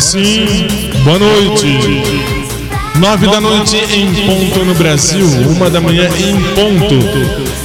[0.00, 0.56] Sim,
[1.04, 1.78] boa noite.
[2.98, 6.94] Nove da noite em ponto no Brasil, uma da manhã em ponto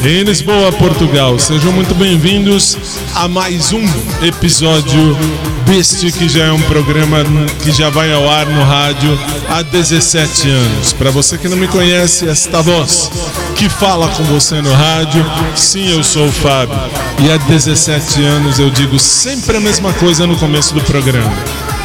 [0.06, 1.40] em Lisboa, Portugal.
[1.40, 2.78] Sejam muito bem-vindos
[3.16, 3.84] a mais um
[4.22, 5.18] episódio
[5.66, 7.24] deste que já é um programa
[7.64, 9.18] que já vai ao ar no rádio
[9.50, 10.92] há 17 anos.
[10.92, 13.10] Para você que não me conhece, esta voz
[13.56, 16.78] que fala com você no rádio, sim, eu sou o Fábio.
[17.20, 21.34] E há 17 anos eu digo sempre a mesma coisa no começo do programa.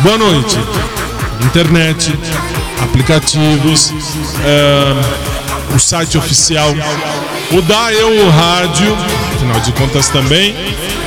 [0.03, 0.59] Boa noite.
[1.45, 2.19] Internet,
[2.83, 3.93] aplicativos,
[4.39, 6.71] ah, o site oficial,
[7.53, 8.97] o da Eu Rádio,
[9.35, 10.55] afinal de contas também,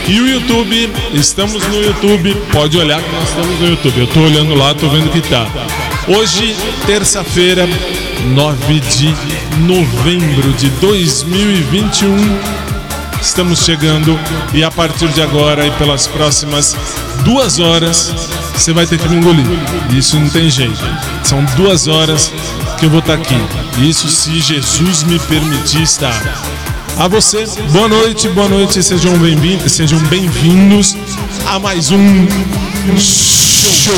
[0.08, 0.94] e o YouTube.
[1.12, 3.98] Estamos no YouTube, pode olhar que nós estamos no YouTube.
[3.98, 5.48] Eu estou olhando lá, estou vendo que tá.
[6.08, 6.56] Hoje,
[6.86, 7.68] terça-feira,
[8.28, 9.16] 9 de
[9.66, 12.16] novembro de 2021.
[13.20, 14.20] Estamos chegando
[14.54, 16.76] e a partir de agora e pelas próximas
[17.24, 18.14] duas horas
[18.54, 19.46] você vai ter que me engolir.
[19.92, 20.84] Isso não tem jeito.
[21.24, 22.32] São duas horas
[22.80, 23.36] que eu vou estar aqui.
[23.80, 26.22] Isso se Jesus me permitir estar.
[26.98, 30.96] A você, boa noite, boa noite, sejam bem-vindos, sejam bem-vindos
[31.48, 32.28] a mais um
[33.00, 33.98] show.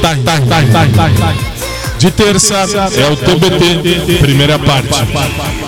[0.00, 1.34] Tá, tá, tá, tá, tá.
[1.98, 2.54] De terça
[2.96, 5.67] é o TBT, primeira parte.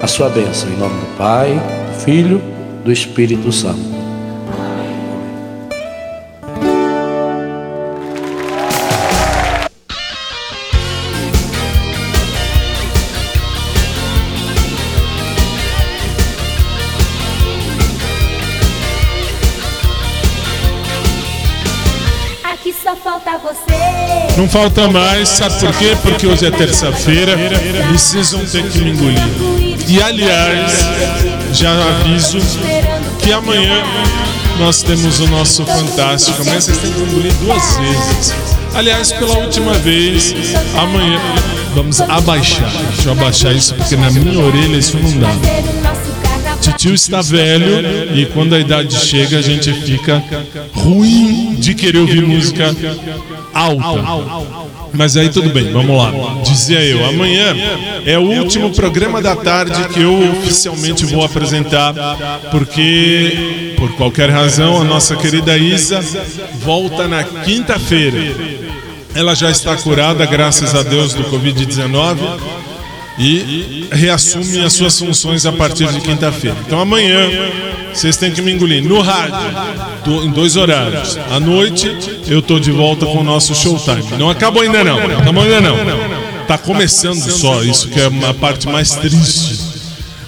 [0.00, 2.42] a sua bênção em nome do Pai, do Filho,
[2.82, 3.78] do Espírito Santo.
[22.42, 24.38] Aqui só falta você.
[24.38, 25.94] Não falta mais, sabe por quê?
[26.00, 29.59] Porque hoje é terça-feira e vocês vão ter que me engolir.
[29.90, 30.72] E aliás,
[31.52, 32.38] já aviso
[33.20, 33.82] que amanhã
[34.56, 36.42] nós temos o nosso fantástico.
[36.42, 38.32] Amanhã vocês têm que engolir duas vezes.
[38.72, 40.32] Aliás, pela última vez,
[40.78, 41.18] amanhã
[41.74, 42.70] vamos abaixar.
[42.94, 45.34] Deixa eu abaixar isso porque na minha orelha isso não dá.
[46.60, 50.22] Titio está velho e quando a idade chega a gente fica
[50.72, 52.76] ruim de querer ouvir música
[53.52, 54.04] alta.
[54.92, 56.12] Mas aí tudo bem, vamos lá.
[56.44, 57.56] Dizia eu, amanhã
[58.04, 61.94] é o último programa da tarde que eu oficialmente vou apresentar,
[62.50, 66.00] porque por qualquer razão a nossa querida Isa
[66.60, 68.18] volta na quinta-feira.
[69.14, 72.18] Ela já está curada, graças a Deus, do Covid-19
[73.18, 76.56] e reassume as suas funções a partir de quinta-feira.
[76.66, 77.28] Então amanhã
[77.92, 79.36] vocês têm que me engolir no rádio,
[80.24, 81.18] em dois horários.
[81.30, 84.04] À noite eu tô de volta com o nosso showtime.
[84.18, 86.19] Não acabou ainda não, acabou ainda não.
[86.50, 89.60] Tá começando só, isso que é uma parte mais triste.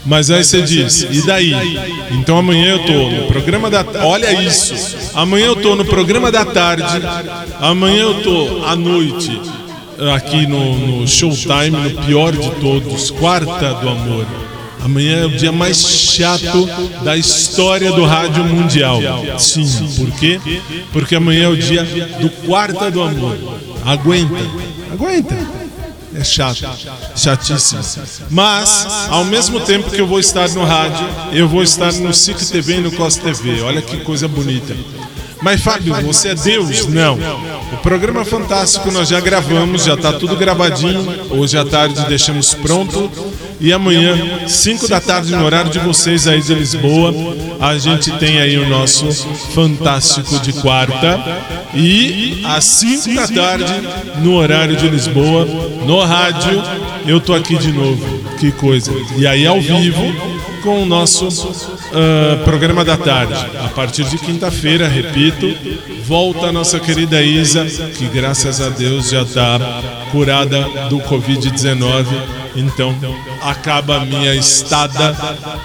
[0.07, 1.53] Mas aí você diz, e daí?
[2.13, 4.73] Então amanhã eu tô no programa da Olha isso!
[5.15, 7.03] Amanhã eu tô no programa da tarde,
[7.61, 9.37] amanhã eu tô à noite
[10.15, 14.25] aqui no, no Showtime, no pior de todos, Quarta do Amor.
[14.81, 16.69] Amanhã é o dia mais chato
[17.03, 19.01] da história do rádio mundial.
[19.41, 19.67] Sim,
[19.97, 20.41] por quê?
[20.93, 21.83] Porque amanhã é o dia
[22.21, 23.37] do Quarta do Amor.
[23.85, 24.39] Aguenta,
[24.93, 25.62] aguenta.
[26.15, 26.67] É chato,
[27.17, 27.83] chatíssimo.
[28.31, 32.51] Mas, ao mesmo tempo que eu vou estar no rádio, eu vou estar no SIC
[32.51, 33.63] TV e no COS TV.
[33.63, 34.77] Olha que coisa bonita.
[35.43, 36.87] Mas, Fábio, você é Deus?
[36.87, 37.19] Não.
[37.73, 41.05] O programa fantástico nós já gravamos, já está tudo gravadinho.
[41.31, 43.11] Hoje à tarde deixamos pronto.
[43.61, 47.13] E amanhã, 5 da tarde, no horário de vocês aí de Lisboa,
[47.61, 49.11] a gente tem aí o nosso
[49.53, 51.21] Fantástico de quarta.
[51.75, 53.73] E às 5 da tarde,
[54.19, 55.45] no horário de Lisboa,
[55.87, 56.63] no rádio,
[57.07, 58.23] eu tô aqui de novo.
[58.39, 58.93] Que coisa.
[59.17, 60.03] E aí, ao vivo,
[60.63, 61.29] com o nosso
[61.93, 63.35] ah, programa da tarde.
[63.65, 65.47] A partir de quinta-feira, repito,
[66.05, 69.59] volta a nossa querida Isa, que graças a Deus já está
[70.11, 72.42] curada do Covid-19.
[72.55, 72.95] Então,
[73.41, 75.17] acaba a minha estada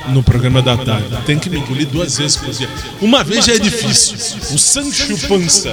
[0.09, 1.07] no programa da tarde.
[1.25, 2.69] Tem que me engolir duas vezes por dia.
[3.01, 4.17] Uma vez já é difícil.
[4.53, 5.71] O Sancho Pança.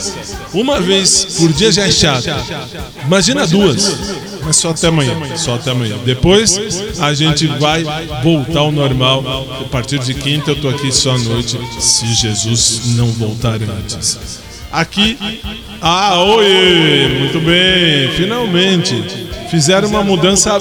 [0.52, 2.26] Uma vez por dia já é chato.
[3.04, 3.96] Imagina duas.
[4.42, 5.14] Mas só até amanhã.
[5.36, 5.96] Só até amanhã.
[6.04, 6.58] Depois
[6.98, 7.84] a gente vai
[8.22, 9.24] voltar ao normal.
[9.60, 11.58] A partir de quinta eu tô aqui só à noite.
[11.80, 14.42] Se Jesus não voltar antes.
[14.72, 15.16] Aqui.
[15.80, 17.18] Ah, oi!
[17.20, 19.23] Muito bem, finalmente.
[19.50, 20.58] Fizeram uma mudança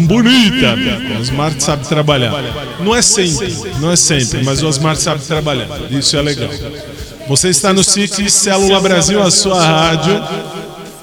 [0.00, 0.76] bonita.
[1.18, 2.32] O Smart sabe trabalhar.
[2.80, 5.68] Não é sempre, não é sempre, mas o Smart sabe trabalhar.
[5.90, 6.50] Isso é legal.
[7.28, 10.22] Você está no SIC Célula Brasil, a sua rádio.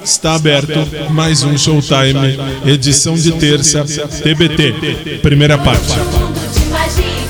[0.02, 5.94] Está aberto mais um Showtime, edição de terça, TBT, primeira parte.
[6.52, 7.24] De magia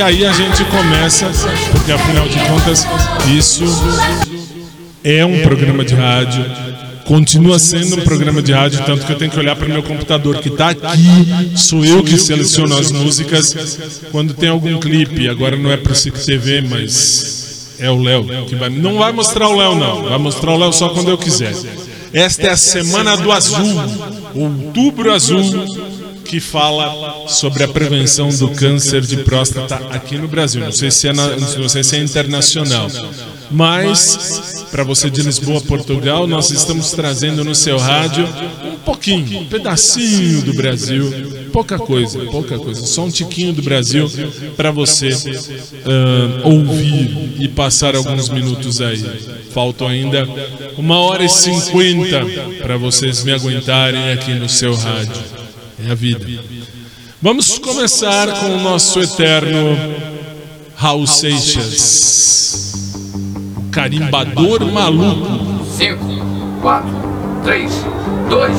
[0.00, 1.30] E aí a gente começa,
[1.72, 2.86] porque afinal de contas,
[3.36, 3.62] isso
[5.04, 6.42] é um programa de rádio.
[7.04, 9.82] Continua sendo um programa de rádio, tanto que eu tenho que olhar para o meu
[9.82, 11.52] computador que está aqui.
[11.54, 13.78] Sou eu que seleciono as músicas
[14.10, 15.28] quando tem algum clipe.
[15.28, 18.70] Agora não é para o SIC TV, mas é o Léo que vai.
[18.70, 20.04] Não vai mostrar o Léo, não.
[20.04, 21.54] Vai mostrar o Léo só quando eu quiser.
[22.10, 23.82] Esta é a Semana do Azul,
[24.34, 25.42] Outubro Azul,
[26.30, 30.62] que fala sobre a prevenção do câncer de próstata aqui no Brasil.
[30.62, 32.88] Não sei se é, na, não sei se é internacional.
[33.50, 38.24] Mas, para você de Lisboa, Portugal, nós estamos trazendo no seu rádio
[38.64, 41.12] um pouquinho, um pedacinho do Brasil,
[41.52, 44.08] pouca coisa, pouca coisa, só um tiquinho do Brasil
[44.56, 49.04] para você uh, ouvir e passar alguns minutos aí.
[49.52, 50.28] Faltam ainda
[50.78, 52.24] uma hora e cinquenta
[52.62, 55.39] para vocês me aguentarem aqui no seu rádio.
[55.86, 56.26] É a vida.
[57.22, 59.76] Vamos começar com o nosso eterno
[60.76, 62.72] Raul Seixas.
[63.70, 65.64] Carimbador maluco.
[65.76, 65.98] 5,
[66.62, 66.88] 4,
[67.44, 67.70] 3,
[68.28, 68.52] 2.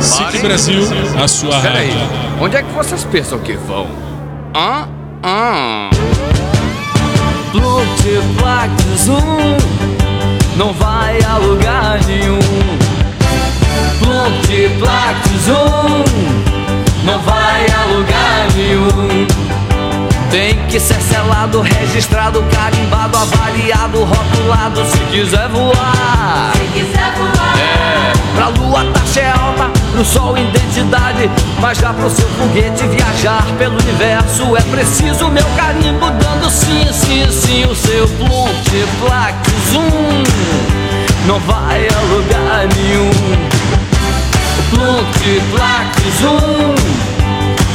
[0.00, 0.82] SIC Brasil,
[1.22, 2.08] a sua Peraí, rádio.
[2.40, 3.86] onde é que vocês pensam que vão?
[4.54, 4.88] Hã?
[5.24, 5.90] Hã?
[7.54, 9.56] Multiplax um
[10.56, 12.38] não vai a lugar nenhum.
[14.00, 16.04] Multiplax um.
[17.04, 19.26] Não vai a lugar nenhum.
[20.30, 26.52] Tem que ser selado, registrado, carimbado, avaliado, rotulado se quiser voar.
[26.54, 32.10] Se quiser voar, É, pra lua taxa é alta, pro sol identidade Mas já pro
[32.10, 34.56] seu foguete viajar pelo universo.
[34.56, 39.36] É preciso meu carimbo dando sim, sim, sim O seu multiplax
[39.72, 40.22] zoom
[41.26, 43.55] Não vai a lugar nenhum
[44.72, 46.74] Multiplax zoom.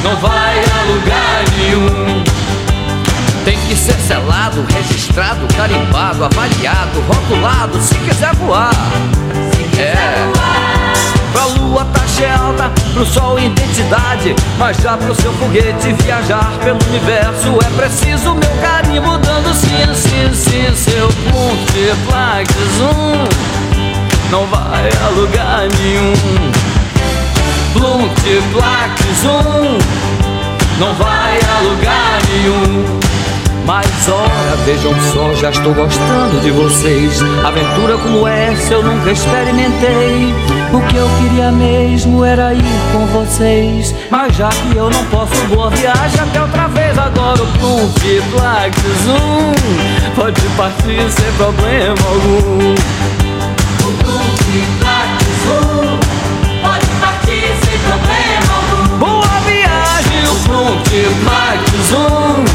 [0.04, 2.24] Não vai a lugar nenhum.
[3.46, 8.72] Tem que ser selado, registrado, carimbado, avaliado, rotulado, se quiser voar.
[9.78, 10.32] É.
[11.32, 16.78] Pra lua taxa é alta, pro sol identidade Mas já pro seu foguete viajar pelo
[16.90, 23.24] universo É preciso meu carimbo dando sim, sim, sim Seu multiplax zoom.
[24.30, 26.71] Não vai a lugar nenhum
[27.76, 29.78] Multiplax zoom
[30.80, 33.02] Não vai a lugar nenhum
[33.66, 37.22] mas ora, vejam só, já estou gostando de vocês.
[37.46, 40.34] Aventura como essa eu nunca experimentei.
[40.74, 43.94] O que eu queria mesmo era ir com vocês.
[44.10, 46.98] Mas já que eu não posso, boa viagem até outra vez.
[46.98, 49.54] Agora o Multiplax Zoom
[50.16, 52.76] pode partir sem problema algum.
[54.04, 56.21] Multiplax Zoom
[60.62, 62.46] viagem, o Multiplax Zoom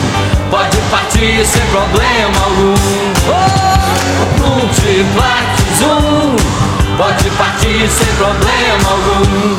[0.51, 2.75] pode partir sem problema algum.
[3.29, 3.41] Oh,
[4.23, 6.37] o Multiplax Zoom
[6.97, 9.57] pode partir sem problema algum.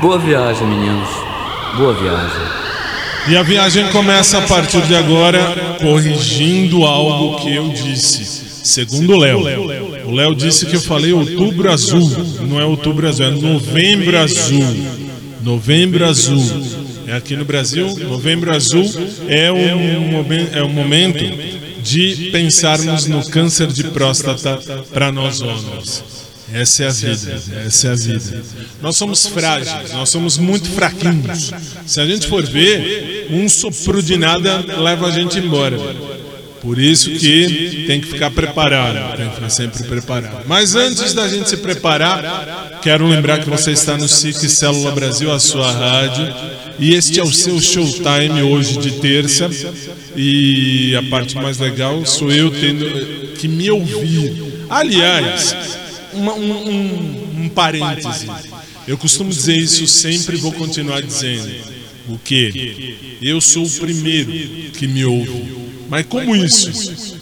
[0.00, 1.08] Boa viagem, meninos.
[1.76, 2.62] Boa viagem.
[3.28, 8.42] E a viagem começa a partir de agora corrigindo algo que eu disse.
[8.64, 9.91] Segundo o Léo.
[10.04, 12.10] O Léo disse que eu falei outubro azul.
[12.48, 14.76] Não é outubro azul, é novembro azul.
[15.42, 16.82] Novembro azul.
[17.06, 18.88] É aqui no Brasil, novembro azul
[19.28, 21.24] é um, é um momento
[21.82, 24.58] de pensarmos no câncer de próstata
[24.92, 26.04] para nós homens.
[26.52, 28.42] Essa é a vida, essa é a vida.
[28.80, 31.50] Nós somos frágeis, nós somos muito fraquinhos.
[31.86, 35.78] Se a gente for ver, um sopro de nada leva a gente embora.
[36.62, 40.44] Por isso que tem que ficar preparado, tem que ficar sempre preparado.
[40.46, 45.32] Mas antes da gente se preparar, quero lembrar que você está no SIC Célula Brasil,
[45.32, 46.32] a sua rádio,
[46.78, 49.50] e este é o seu showtime hoje de terça.
[50.14, 54.32] E a parte mais legal sou eu tendo que me ouvir.
[54.70, 55.56] Aliás,
[56.12, 58.26] uma- um, um, um parêntese.
[58.86, 61.50] Eu costumo dizer isso sempre e vou continuar dizendo.
[62.08, 63.16] O que?
[63.22, 64.30] Eu sou o primeiro
[64.78, 65.61] que me ouve.
[65.92, 66.70] Mas como isso?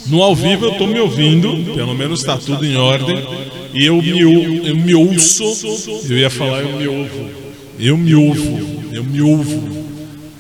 [0.07, 3.17] No ao vivo eu estou me ouvindo, pelo menos está tudo em ordem,
[3.75, 4.21] e eu me,
[4.69, 5.43] eu me ouço,
[6.09, 7.31] eu ia falar eu me ouvo,
[7.81, 9.87] eu me ouvo, eu me ouvo,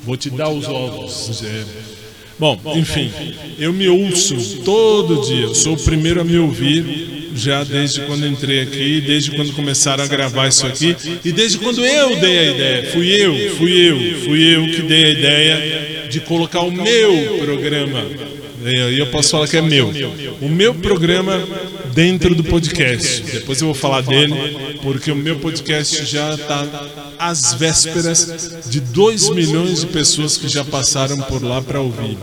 [0.05, 1.43] vou te dar os ovos.
[2.39, 3.11] Bom, enfim,
[3.59, 8.25] eu me ouço todo dia, eu sou o primeiro a me ouvir, já desde quando
[8.29, 12.53] entrei aqui, desde quando começaram a gravar isso aqui, e desde quando eu dei a
[12.53, 17.39] ideia, fui eu, fui eu, fui eu que dei a ideia de colocar o meu
[17.39, 18.05] programa
[18.65, 19.91] Aí eu posso falar que é meu.
[20.41, 21.43] O meu programa
[21.95, 23.23] dentro do podcast.
[23.23, 26.67] Depois eu vou falar dele, porque o meu podcast já está
[27.19, 32.19] às vésperas de 2 milhões de pessoas que já passaram por lá para ouvir.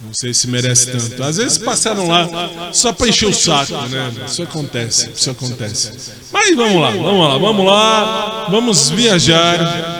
[0.00, 1.22] Não sei se merece tanto.
[1.22, 4.12] Às vezes passaram lá só para encher o saco, né?
[4.26, 5.92] Isso acontece, isso acontece.
[6.32, 8.46] Mas vamos lá, vamos lá, vamos lá.
[8.50, 9.93] Vamos viajar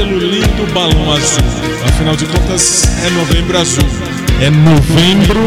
[0.00, 1.44] pelo lindo balão azul.
[1.84, 3.84] Afinal de contas, é novembro azul.
[4.40, 5.38] É novembro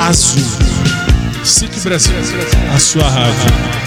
[0.00, 0.42] azul.
[1.44, 2.16] SIC Brasil,
[2.74, 3.83] a sua rádio.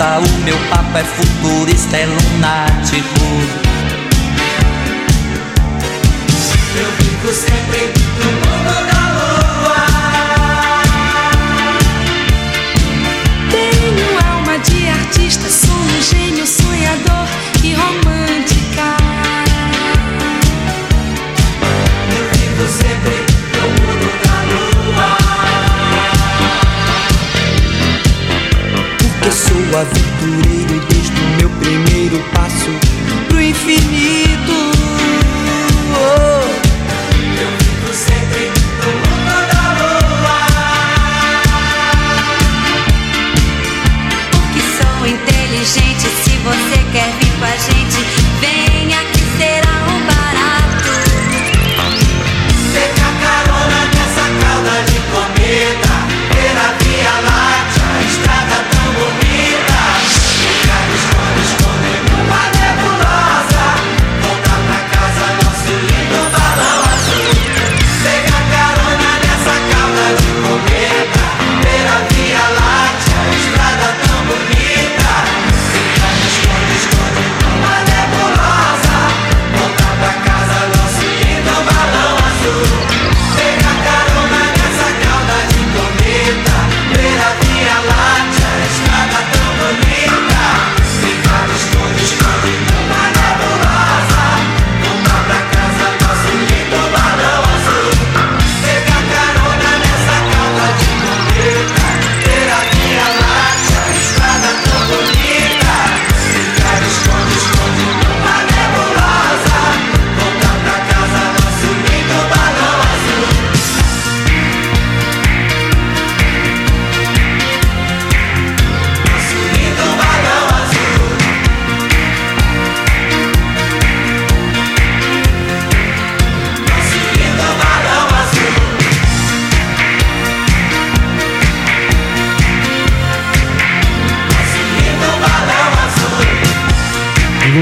[0.00, 2.69] Cientista, o meu papo é futurista, é lunático.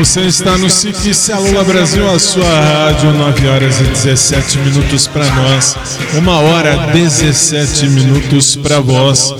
[0.09, 5.27] Você está no SIC Célula Brasil, a sua rádio, 9 horas e 17 minutos para
[5.35, 5.77] nós,
[6.15, 9.35] 1 hora 17 minutos para vós.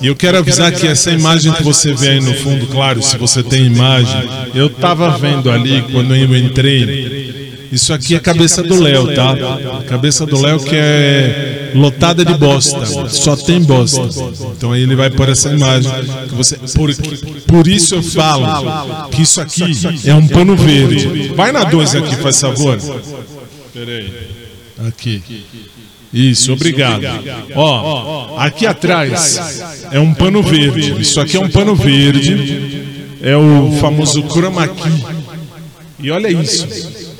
[0.00, 3.16] E eu quero avisar que essa imagem que você vê aí no fundo, claro, se
[3.16, 7.44] você tem imagem, eu estava vendo ali quando eu entrei.
[7.70, 9.36] Isso aqui é cabeça do Léo, tá?
[9.88, 14.08] Cabeça do Léo que é lotada de bosta, só tem bosta.
[14.56, 15.90] Então aí ele vai pôr essa imagem.
[16.28, 16.90] Que você, por,
[17.54, 19.62] por isso eu falo que isso aqui
[20.06, 21.28] é um pano verde.
[21.36, 22.76] Vai na 2 aqui, faz favor.
[23.72, 24.12] Peraí.
[24.88, 25.22] Aqui.
[26.12, 27.04] Isso, obrigado.
[27.54, 29.62] Ó, aqui atrás
[29.92, 31.00] é um pano verde.
[31.00, 32.82] Isso aqui é um pano verde.
[33.22, 35.04] É o famoso chroma key.
[36.00, 36.66] E olha isso.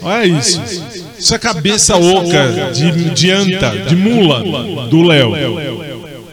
[0.03, 0.61] Olha isso.
[1.17, 4.43] Isso é cabeça oca de, de anta, de mula
[4.89, 5.31] do Léo.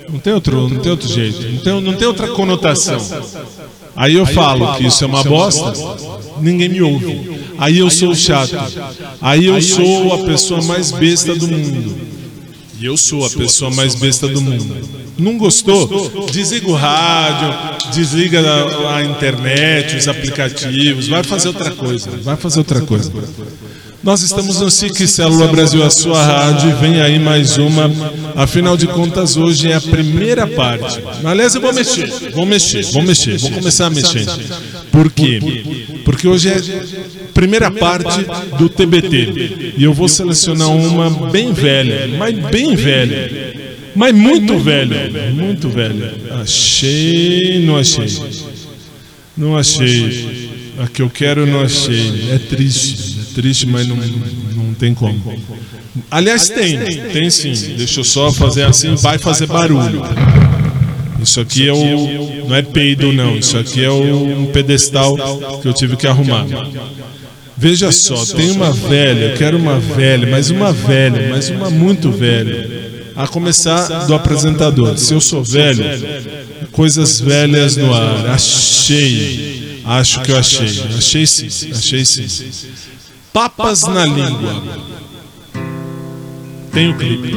[0.10, 1.40] Não tem outro, não tem outro jeito.
[1.40, 3.00] Não tem, não tem outra conotação.
[3.96, 5.74] Aí eu falo que isso é uma bosta,
[6.40, 7.32] ninguém me ouve.
[7.58, 8.56] Aí eu sou chato.
[9.22, 11.96] Aí eu sou a pessoa mais besta do mundo.
[12.80, 14.76] E eu sou a pessoa mais besta do mundo.
[15.18, 16.28] Não gostou?
[16.32, 17.54] Desliga o rádio,
[17.94, 22.10] desliga a, a internet, os aplicativos, vai fazer outra coisa.
[22.24, 23.12] Vai fazer outra coisa.
[24.04, 27.92] Nós estamos no SIC Célula Brasil, a sua rádio, e vem aí mais uma.
[28.36, 31.00] Afinal de contas, hoje é a primeira parte.
[31.24, 34.26] Aliás, eu vou mexer, vou mexer, vou mexer, vou começar a mexer.
[34.92, 35.40] Por quê?
[36.04, 38.26] Porque hoje é a primeira parte
[38.58, 39.74] do TBT.
[39.78, 43.54] E eu vou selecionar uma bem velha, mas bem velha.
[43.96, 44.96] Mas muito velho,
[45.36, 46.12] muito velho.
[46.42, 48.08] Achei, não achei.
[49.38, 50.50] Não achei.
[50.80, 52.32] A que eu quero, não achei.
[52.32, 55.20] É triste, é triste, mas não, não tem como.
[56.10, 56.78] Aliás, tem,
[57.12, 57.54] tem sim.
[57.78, 60.02] Deixa eu só fazer assim, vai fazer barulho.
[61.22, 62.48] Isso aqui é o.
[62.48, 63.38] Não é peido, não.
[63.38, 65.16] Isso aqui é um pedestal
[65.62, 66.46] que eu tive que arrumar.
[67.56, 72.12] Veja só, tem uma velha, eu quero uma velha, mas uma velha, mas uma muito
[72.12, 72.90] velha.
[73.16, 74.98] A começar do apresentador.
[74.98, 75.84] Se eu sou velho,
[76.72, 78.32] coisas velhas no ar.
[78.32, 79.82] Achei.
[79.86, 80.84] Acho que eu achei.
[80.98, 81.72] Achei sim.
[81.72, 82.28] Achei sim.
[83.34, 84.62] Papas na língua.
[86.74, 87.34] Tem o clipe.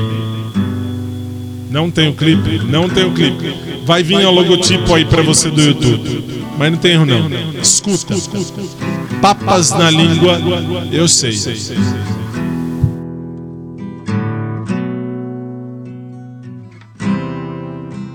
[1.71, 2.59] Não tem o clipe?
[2.65, 3.83] Não tem o clipe.
[3.87, 6.45] Vai vir o logotipo aí pra você do YouTube.
[6.59, 7.29] Mas não tem erro não.
[7.61, 8.15] Escuta.
[9.21, 10.41] Papas na língua,
[10.91, 11.33] eu sei.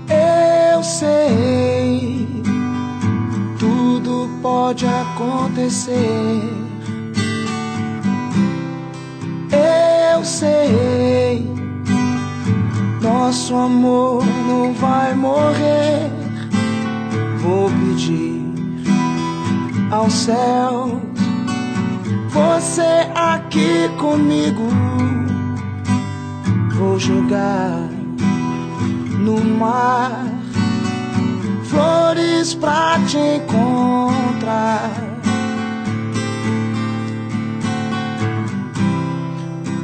[0.08, 2.26] Eu sei,
[3.58, 6.69] tudo pode acontecer.
[13.50, 16.08] Nosso amor não vai morrer.
[17.38, 18.40] Vou pedir
[19.90, 20.92] aos céus,
[22.28, 24.68] você aqui comigo.
[26.74, 27.88] Vou jogar
[29.18, 30.24] no mar
[31.64, 34.90] flores pra te encontrar.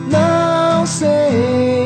[0.08, 1.85] Não sei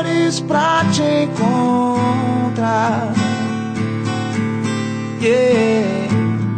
[0.00, 3.12] flores pra te encontrar.
[5.20, 6.08] Yeah,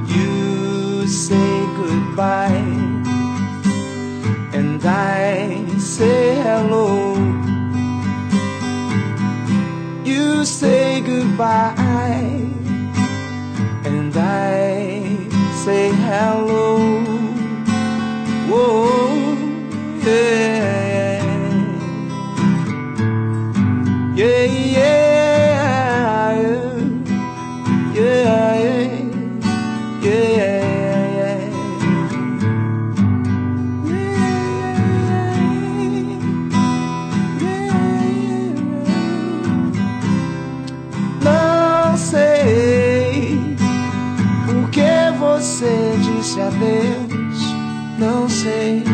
[0.07, 2.65] you say goodbye,
[4.53, 7.17] and I say hello.
[10.05, 11.75] You say goodbye,
[13.85, 15.19] and I
[15.65, 16.79] say hello.
[18.49, 19.37] Whoa,
[20.05, 20.82] yeah,
[24.23, 24.45] yeah,
[26.23, 26.55] yeah,
[27.95, 28.37] yeah,
[30.03, 30.59] yeah,
[31.17, 31.41] yeah.
[41.25, 43.57] Não sei
[44.47, 47.41] por que você disse adeus.
[47.99, 48.92] Não sei.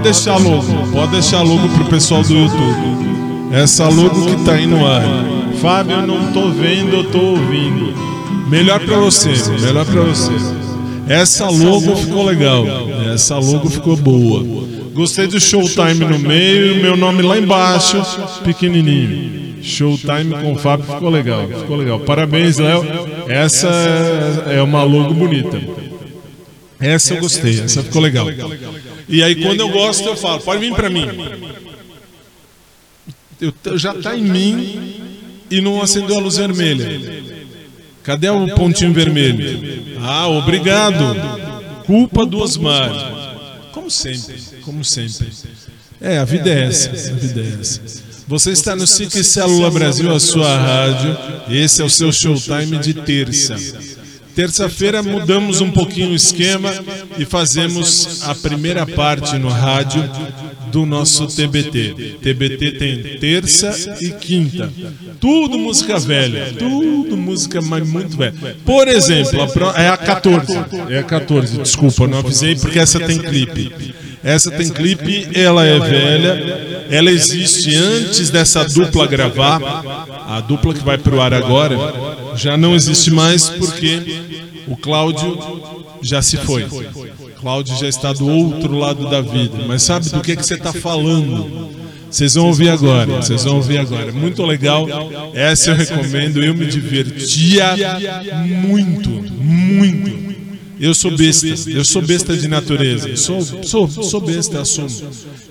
[0.00, 0.92] Pode deixar logo.
[0.92, 3.52] Pode deixar logo pro pessoal do YouTube.
[3.52, 5.02] Essa logo que tá aí no ar.
[5.60, 7.92] Fábio, eu não tô vendo, eu tô ouvindo.
[8.48, 9.28] Melhor pra você,
[9.60, 10.32] melhor pra você.
[11.06, 12.64] Essa logo ficou legal.
[13.12, 14.42] Essa logo ficou boa.
[14.94, 18.00] Gostei do Showtime no meio e meu nome lá embaixo,
[18.42, 19.62] pequenininho.
[19.62, 21.46] Showtime com o Fábio ficou legal.
[21.46, 22.00] Ficou legal.
[22.00, 22.86] Parabéns, Léo.
[23.28, 23.68] Essa
[24.46, 25.60] é uma logo bonita.
[26.80, 28.26] Essa eu gostei, essa ficou legal.
[29.10, 31.06] E aí quando eu gosto eu falo, pode vir pra mim.
[33.40, 35.00] Eu, já tá em mim
[35.50, 37.00] e não acendeu a luz vermelha.
[38.02, 39.98] Cadê o pontinho vermelho?
[40.00, 41.16] Ah, obrigado.
[41.84, 42.90] Culpa do Osmar.
[43.72, 45.28] Como sempre, como sempre.
[46.00, 46.90] É, a vida é essa.
[46.90, 47.80] A vida é essa.
[48.26, 51.16] Você está no SIC Célula Brasil, a sua rádio.
[51.50, 53.56] Esse é o seu showtime de terça.
[54.34, 56.72] Terça-feira mudamos um pouquinho o esquema
[57.18, 60.08] e fazemos a primeira parte no rádio
[60.70, 62.18] do nosso TBT.
[62.22, 64.72] TBT tem terça e quinta.
[65.20, 68.56] Tudo música velha, tudo música mas muito velha.
[68.64, 69.42] Por exemplo,
[69.74, 70.46] a é a 14.
[70.88, 73.94] É a 14, desculpa, não avisei porque essa tem clipe.
[74.22, 79.60] Essa tem clipe, ela é velha, ela existe antes dessa dupla gravar.
[80.28, 81.76] A dupla que vai pro ar agora
[82.36, 84.02] já não existe mais porque
[84.66, 85.38] o Cláudio
[86.02, 86.66] já se foi.
[87.40, 89.58] Cláudio já está do outro lado da vida.
[89.66, 91.70] Mas sabe do que, que você está falando?
[92.10, 93.16] Vocês vão ouvir agora.
[93.16, 94.12] Vocês vão ouvir agora.
[94.12, 94.86] Muito legal.
[95.32, 96.42] Essa eu recomendo.
[96.42, 97.76] Eu me divertia
[98.66, 100.20] muito, muito.
[100.78, 101.46] Eu sou besta.
[101.70, 103.16] Eu sou besta de natureza.
[103.16, 104.88] Sou, sou, sou besta, assumo.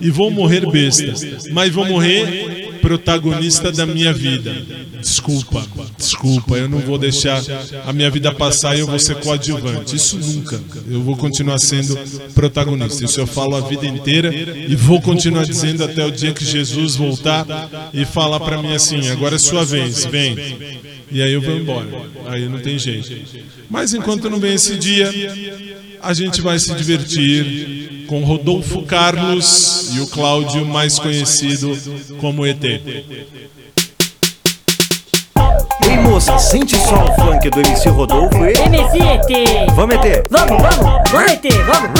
[0.00, 1.14] E vou morrer besta.
[1.52, 2.59] Mas vou morrer
[2.90, 4.52] protagonista da minha vida.
[5.00, 5.64] Desculpa,
[5.96, 6.56] desculpa.
[6.56, 7.40] Eu não vou deixar
[7.86, 9.94] a minha vida passar e eu vou ser coadjuvante.
[9.94, 10.60] Isso nunca.
[10.88, 11.96] Eu vou continuar sendo
[12.34, 13.04] protagonista.
[13.04, 16.96] Isso eu falo a vida inteira e vou continuar dizendo até o dia que Jesus
[16.96, 17.46] voltar
[17.94, 20.36] e falar pra mim assim: agora é sua vez, vem.
[21.12, 21.88] E aí eu vou embora.
[22.26, 23.08] Aí não tem jeito.
[23.68, 25.08] Mas enquanto não vem esse dia,
[26.02, 27.79] a gente vai se divertir
[28.10, 31.70] com Rodolfo Carlos e o Cláudio, mais conhecido
[32.20, 32.64] como ET.
[32.64, 33.06] Ei
[36.02, 38.52] moça, sente só o funk do MC Rodolfo e.
[38.62, 39.28] MC ET.
[39.76, 40.26] Vamos meter!
[40.28, 41.92] Vamos, vamos, vamos ET, vamos.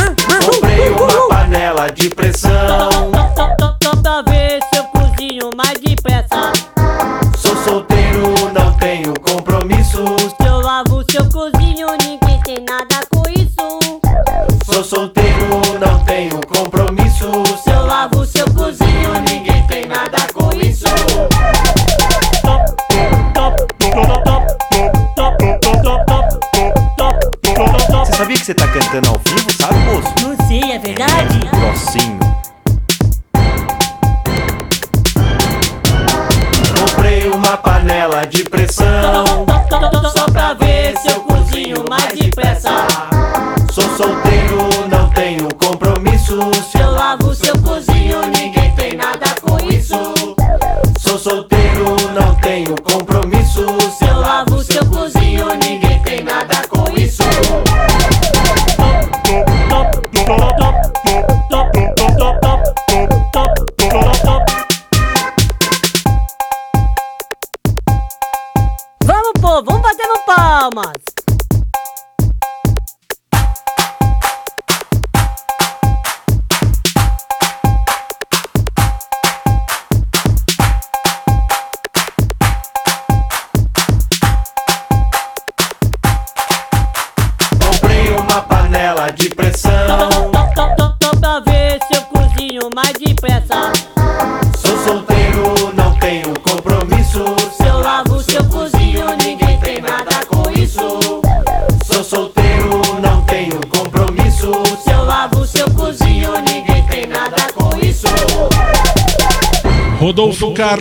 [0.46, 3.12] Comprei uma panela de pressão.
[3.78, 6.52] Toda vez eu cozinho mais depressa.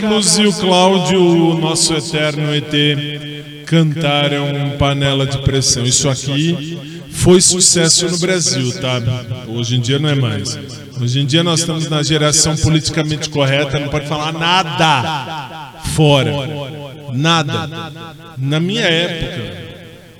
[0.00, 5.84] Carlos e o Cláudio, o nosso eterno ET, cantaram Panela de Pressão.
[5.84, 6.78] Isso aqui
[7.10, 9.00] foi sucesso no Brasil, tá?
[9.46, 10.58] Hoje em dia não é mais.
[10.98, 16.32] Hoje em dia nós estamos na geração politicamente correta, não pode falar nada fora.
[17.12, 17.68] Nada.
[18.38, 19.59] Na minha época,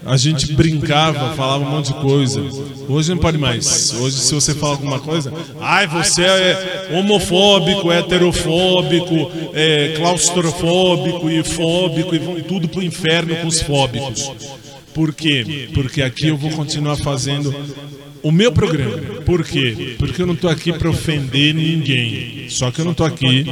[0.04, 2.42] a gente brincava, falava um monte de coisa.
[2.88, 3.92] Hoje não pode mais.
[3.94, 12.14] Hoje, se você fala alguma coisa, ai, você é homofóbico, heterofóbico, é, claustrofóbico e fóbico,
[12.14, 14.32] e vão tudo pro inferno com os fóbicos.
[14.94, 15.68] Por quê?
[15.72, 17.54] Porque aqui eu vou continuar fazendo
[18.22, 18.98] o meu programa.
[19.24, 19.94] Por quê?
[19.98, 22.46] Porque eu não tô aqui para ofender ninguém.
[22.48, 23.44] Só que eu não tô aqui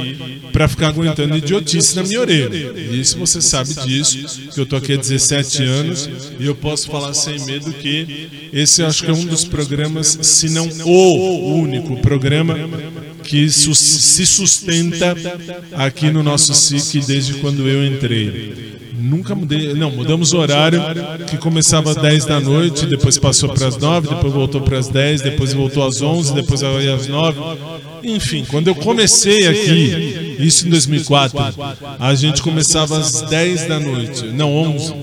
[0.51, 2.73] para ficar aguentando idiotice na minha orelha.
[2.91, 7.13] Isso você sabe disso, que eu tô aqui há 17 anos e eu posso falar
[7.13, 12.57] sem medo que esse acho que é um dos programas, se não o único programa
[13.23, 15.15] que se sustenta
[15.73, 18.78] aqui no nosso SIC desde quando eu entrei.
[18.99, 20.81] Nunca mudei, não, mudamos o horário,
[21.27, 24.87] que começava às 10 da noite, depois passou para as 9, depois voltou para as
[24.87, 27.39] 10, depois voltou às 11, depois às 9.
[28.03, 31.39] Enfim, quando eu comecei aqui, isso em 2004,
[31.99, 34.93] a gente começava às 10 da noite, não 11.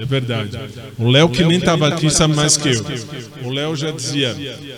[0.00, 0.58] É verdade.
[0.98, 2.84] O Léo que nem tava aqui sabe mais que eu.
[3.44, 4.34] O Léo já dizia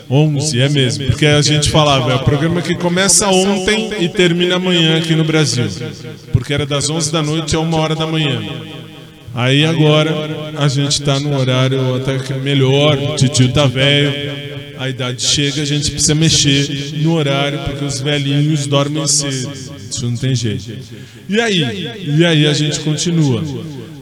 [0.09, 1.05] 11, é mesmo.
[1.05, 5.23] Porque a gente falava, é o programa que começa ontem e termina amanhã aqui no
[5.23, 5.65] Brasil.
[6.33, 8.41] Porque era das 11 da noite a 1 hora da manhã.
[9.33, 10.13] Aí agora
[10.57, 15.61] a gente tá no horário até que melhor, o tio tá velho, a idade chega,
[15.61, 19.53] a gente precisa mexer no horário, porque os velhinhos dormem cedo.
[19.89, 20.77] Isso não tem jeito.
[21.29, 21.89] E aí?
[22.19, 23.41] E aí a gente continua.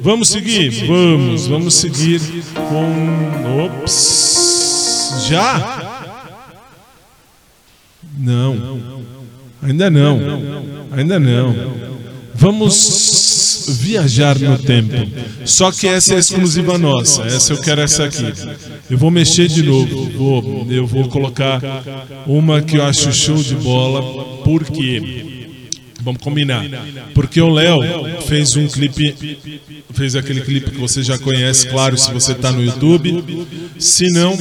[0.02, 0.88] Vamos seguir?
[0.88, 2.20] Vamos, vamos seguir
[2.56, 3.66] com.
[3.66, 5.28] Ops!
[5.30, 6.18] Já?
[8.18, 9.04] Não.
[9.62, 10.20] Ainda não.
[10.92, 11.56] Ainda não.
[12.34, 14.96] Vamos viajar no tempo.
[15.46, 17.22] Só que essa é exclusiva nossa.
[17.24, 18.34] Essa eu quero essa aqui.
[18.90, 20.10] Eu vou mexer de novo.
[20.18, 21.62] Vou, eu vou colocar
[22.26, 24.42] uma que eu acho show de bola.
[24.44, 25.31] Por quê?
[26.02, 26.66] Vamos combinar.
[27.14, 27.82] Porque o Léo
[28.28, 29.38] fez um clipe,
[29.94, 33.48] fez aquele clipe que você já conhece, claro, se você está no YouTube.
[33.78, 34.38] Se não,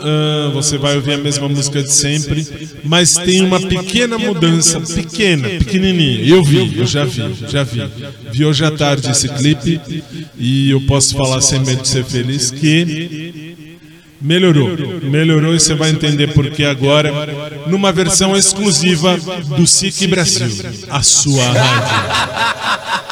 [0.00, 2.46] ah, você vai ouvir a mesma música de sempre.
[2.84, 6.24] Mas tem uma pequena mudança, pequena, pequenininha.
[6.24, 7.82] Eu vi, eu já vi, já vi.
[8.32, 9.80] Vi hoje à tarde esse clipe
[10.38, 13.31] e eu posso falar sem medo de ser feliz que
[14.22, 17.12] Melhorou, melhorou e você vai entender por que agora,
[17.66, 19.16] numa versão exclusiva
[19.56, 20.48] do SIC Brasil,
[20.88, 23.02] a sua rádio.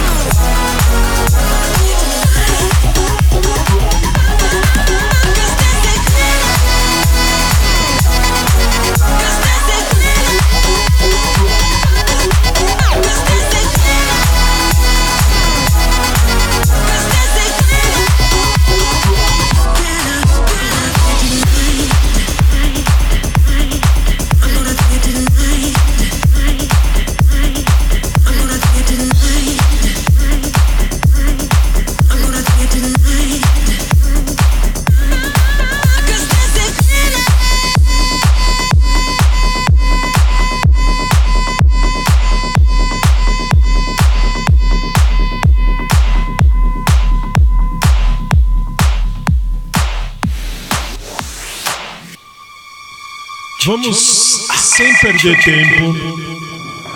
[53.63, 55.95] Vamos, sem perder tempo,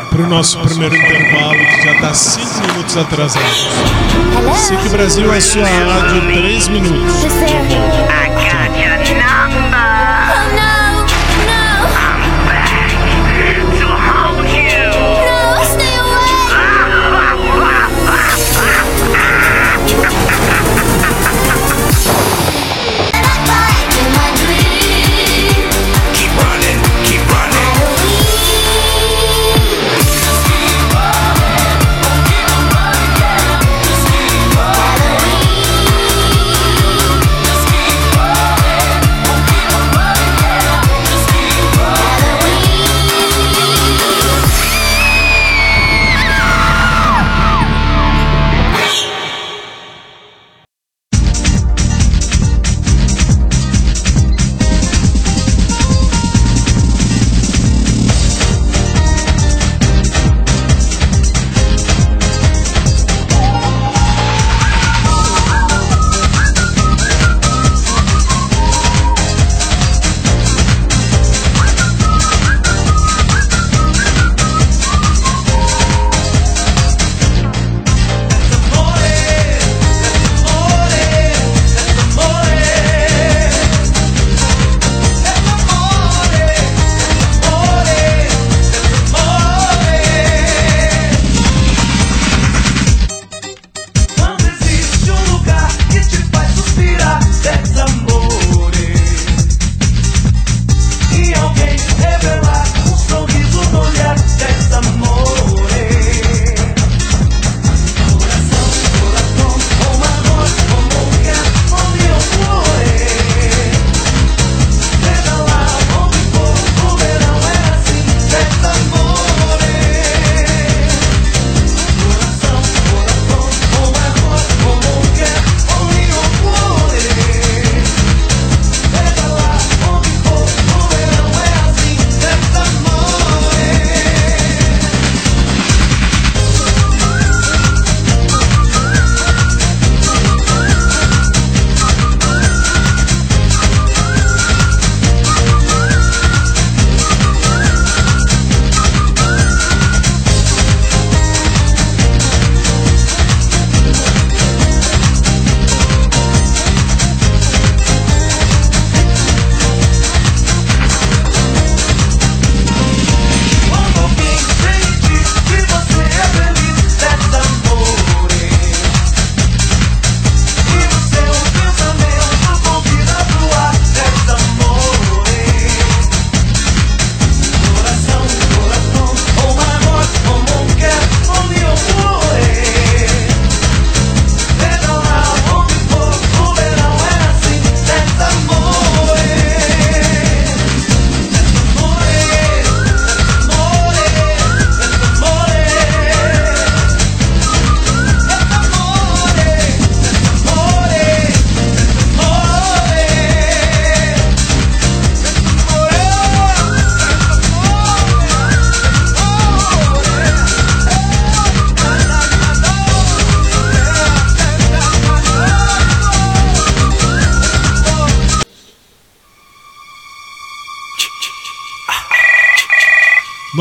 [0.10, 3.46] para o nosso primeiro intervalo, que já está 5 minutos atrasado.
[4.56, 7.14] SIC Brasil, a sua rádio, 3 minutos.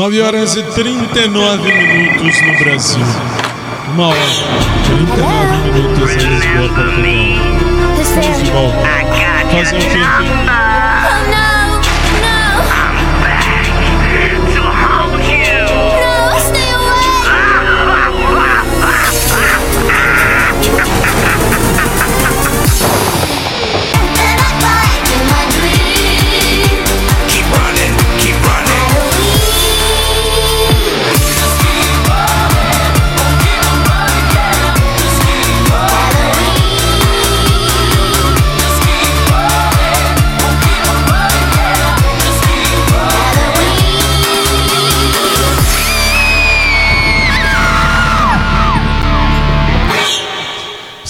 [0.05, 3.05] 9 horas e 39 minutos no Brasil.
[3.91, 4.19] Uma hora.
[4.85, 7.99] 39 minutos em Lisboa, Portugal.
[7.99, 8.77] Estamos de volta.
[9.49, 10.64] Fazer o quê?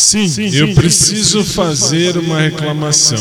[0.06, 3.18] Sim, eu preciso fazer uma reclamação.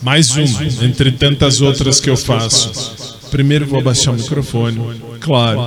[0.00, 3.16] Mais uma, entre tantas outras que eu faço.
[3.32, 5.58] Primeiro vou abaixar o microfone, claro,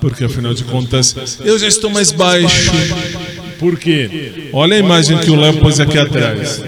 [0.00, 2.70] porque afinal de contas eu já estou mais baixo.
[3.58, 4.50] Por quê?
[4.52, 6.62] Olha a imagem que o Léo pôs aqui atrás.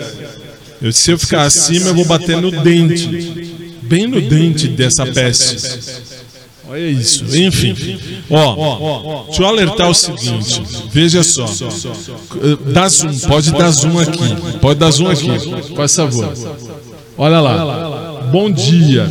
[0.82, 3.06] Eu, se eu ficar acima, eu vou bater no dente,
[3.82, 5.87] bem no dente dessa peste.
[6.78, 7.24] Olha isso.
[7.36, 7.74] Enfim,
[8.30, 10.62] ó, deixa eu alertar o seguinte.
[10.92, 11.44] Veja só.
[12.72, 14.58] Dá zoom, pode dar zoom aqui.
[14.60, 16.32] Pode dar zoom aqui, faz favor.
[17.16, 18.28] Olha lá.
[18.30, 19.10] Bom dia.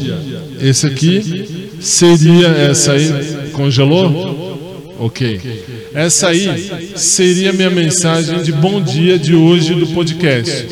[0.62, 3.50] Esse aqui seria essa aí.
[3.52, 4.96] Congelou?
[5.00, 5.42] Ok.
[5.94, 10.68] Essa aí seria minha mensagem de bom dia de hoje do podcast.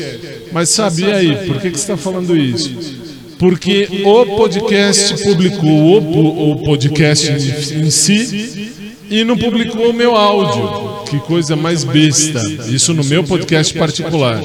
[0.50, 3.05] Mas sabia aí, por que, que você está falando isso?
[3.38, 7.30] Porque o podcast publicou o, o podcast
[7.74, 8.72] em, si
[9.10, 11.04] e não publicou o meu áudio.
[11.04, 12.40] Que coisa mais besta.
[12.68, 14.40] Isso no meu podcast particular.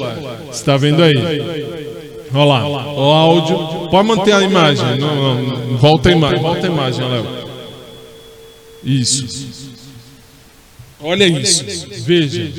[0.50, 1.16] Está vendo aí?
[2.34, 3.88] Olha lá, o áudio.
[3.88, 4.98] Pode manter a imagem.
[4.98, 5.76] Não, não.
[5.78, 6.40] Volta a imagem.
[6.40, 7.26] Volta a imagem, Léo.
[8.84, 9.72] Isso.
[11.00, 11.64] Olha isso.
[12.04, 12.50] Veja.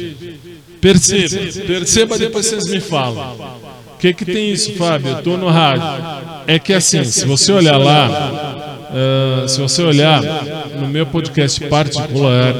[0.81, 1.65] Perceba.
[1.65, 3.37] Perceba depois vocês me falam.
[4.03, 5.11] Que, que tem isso, Fábio?
[5.11, 5.87] Eu estou no rádio.
[6.45, 10.21] É que assim, se você olhar lá, ah, se você olhar
[10.77, 12.53] no meu podcast particular,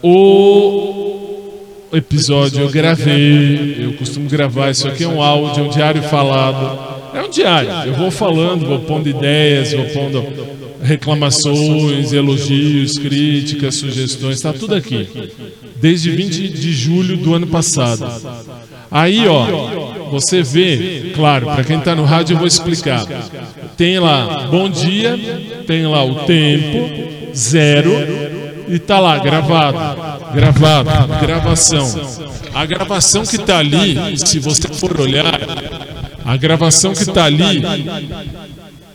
[0.00, 6.02] o episódio eu gravei, eu costumo gravar, isso aqui é um áudio, é um diário
[6.04, 6.96] falado.
[7.12, 10.24] É um diário, eu vou falando, vou pondo ideias, vou pondo
[10.80, 15.08] reclamações, elogios, críticas, sugestões, está tudo aqui.
[15.80, 18.06] Desde 20 de julho do ano passado.
[18.88, 23.06] Aí, ó, você vê, claro, para quem está no rádio eu vou explicar.
[23.76, 25.18] Tem lá bom dia,
[25.66, 27.92] tem lá o tempo, zero,
[28.68, 29.78] e tá lá gravado,
[30.32, 30.90] gravado,
[31.20, 31.88] gravação.
[32.54, 35.40] A gravação que tá ali, se você for olhar,
[36.24, 37.62] a gravação que tá ali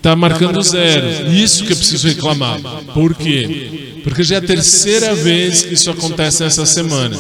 [0.02, 1.32] tá marcando zero.
[1.32, 2.60] Isso que eu preciso reclamar.
[2.94, 4.00] Por quê?
[4.04, 7.16] Porque já é a terceira vez que isso acontece essa semana.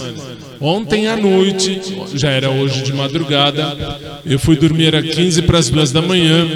[0.61, 1.81] Ontem à noite,
[2.13, 6.47] já era hoje de madrugada, eu fui dormir às 15 para as 2 da manhã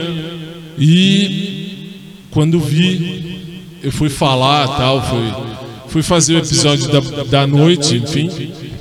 [0.77, 1.91] e
[2.29, 3.51] quando vi,
[3.81, 5.33] eu fui falar tal, fui,
[5.87, 8.29] fui fazer o episódio da, da noite, enfim,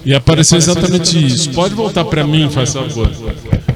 [0.04, 1.50] e apareceu exatamente isso.
[1.50, 3.10] Pode voltar para mim, faz favor.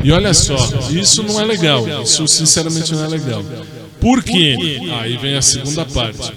[0.04, 0.56] E olha só,
[0.90, 3.42] isso não é legal, isso sinceramente não é legal.
[4.00, 4.80] Por quê?
[5.00, 6.30] Aí vem a segunda parte.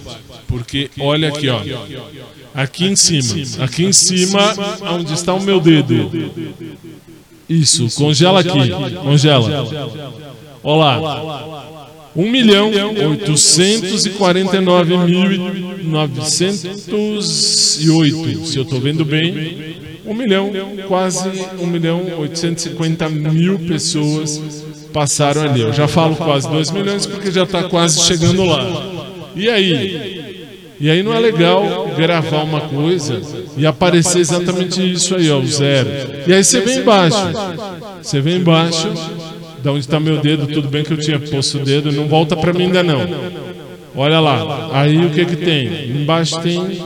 [0.48, 1.60] Porque olha aqui, ó.
[2.54, 4.54] Aqui em cima, aqui em cima,
[4.92, 6.12] onde está o meu dedo.
[7.50, 8.70] Isso, congela aqui,
[9.02, 9.68] congela.
[10.62, 11.72] Olá.
[12.14, 15.22] 1 milhão 849 mil
[15.84, 19.80] 908, se eu estou vendo bem.
[20.06, 20.52] 1 milhão,
[20.88, 24.42] quase 1 milhão 850 mil pessoas
[24.92, 25.62] passaram ali.
[25.62, 28.68] Eu já falo quase 2 milhões porque já está quase chegando lá.
[29.36, 30.21] E aí?
[30.82, 33.22] E aí não é legal gravar uma coisa
[33.56, 35.88] e aparecer exatamente isso aí, ó, o zero.
[36.26, 37.18] E aí você vem embaixo.
[38.02, 38.92] Você vem embaixo,
[39.64, 42.36] da onde está meu dedo, tudo bem que eu tinha posto o dedo, não volta
[42.36, 43.00] para mim ainda não.
[43.96, 44.72] Olha lá.
[44.74, 46.02] Aí o que que tem?
[46.02, 46.82] Embaixo tem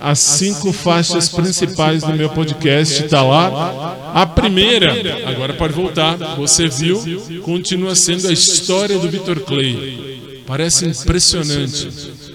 [0.00, 4.12] as cinco faixas principais do meu podcast, está lá.
[4.14, 4.92] A primeira,
[5.26, 7.02] agora pode voltar, você viu,
[7.42, 10.42] continua sendo a história do Vitor Clay.
[10.46, 12.31] Parece impressionante.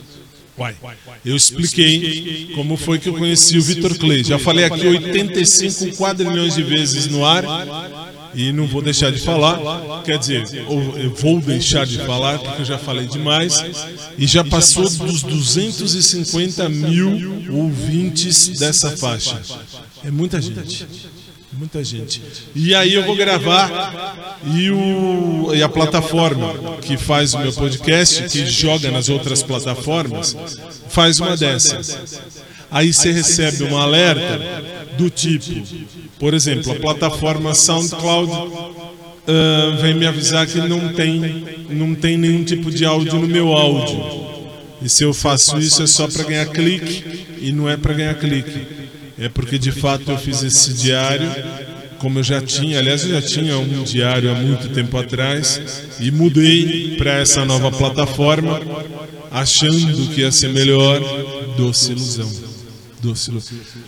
[0.57, 0.75] Uai,
[1.23, 4.23] eu expliquei como foi que eu conheci o Vitor Clay.
[4.23, 7.43] Já falei aqui 85 quadrilhões de vezes no ar
[8.33, 10.01] e não vou deixar de falar.
[10.03, 13.63] Quer dizer, eu vou deixar de falar porque eu já falei demais
[14.17, 19.39] e já passou dos 250 mil ouvintes dessa faixa.
[20.03, 20.87] É muita gente.
[21.57, 22.21] Muita gente.
[22.55, 28.29] E aí eu vou gravar e, o, e a plataforma que faz o meu podcast,
[28.29, 30.37] que joga nas outras plataformas,
[30.87, 32.21] faz uma dessas.
[32.69, 34.39] Aí você recebe um alerta
[34.97, 35.63] do tipo,
[36.19, 38.31] por exemplo, a plataforma SoundCloud
[39.27, 43.51] ah, vem me avisar que não tem, não tem nenhum tipo de áudio no meu
[43.51, 44.27] áudio.
[44.81, 48.13] E se eu faço isso é só para ganhar clique e não é para ganhar
[48.15, 48.86] clique.
[49.19, 51.29] É porque de fato eu fiz esse diário,
[51.97, 55.59] como eu já tinha, aliás, eu já tinha um diário há muito tempo atrás
[55.99, 58.61] e mudei para essa nova plataforma,
[59.31, 61.01] achando que ia ser melhor.
[61.57, 62.47] Doce ilusão.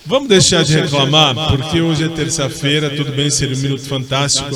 [0.06, 4.50] Vamos deixar de reclamar, porque hoje é terça-feira, tudo bem, seria um minuto fantástico,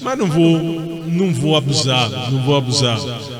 [0.00, 0.58] mas não vou,
[1.06, 2.98] não vou abusar, não vou abusar.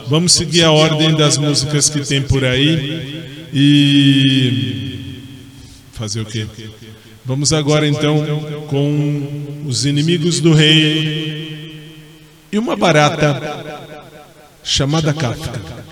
[0.08, 4.93] Vamos seguir a ordem das músicas que tem por aí e
[5.94, 6.46] fazer o quê?
[7.24, 8.22] Vamos agora então
[8.68, 12.04] com os inimigos do rei
[12.52, 13.84] e uma barata
[14.62, 15.83] chamada Kafka.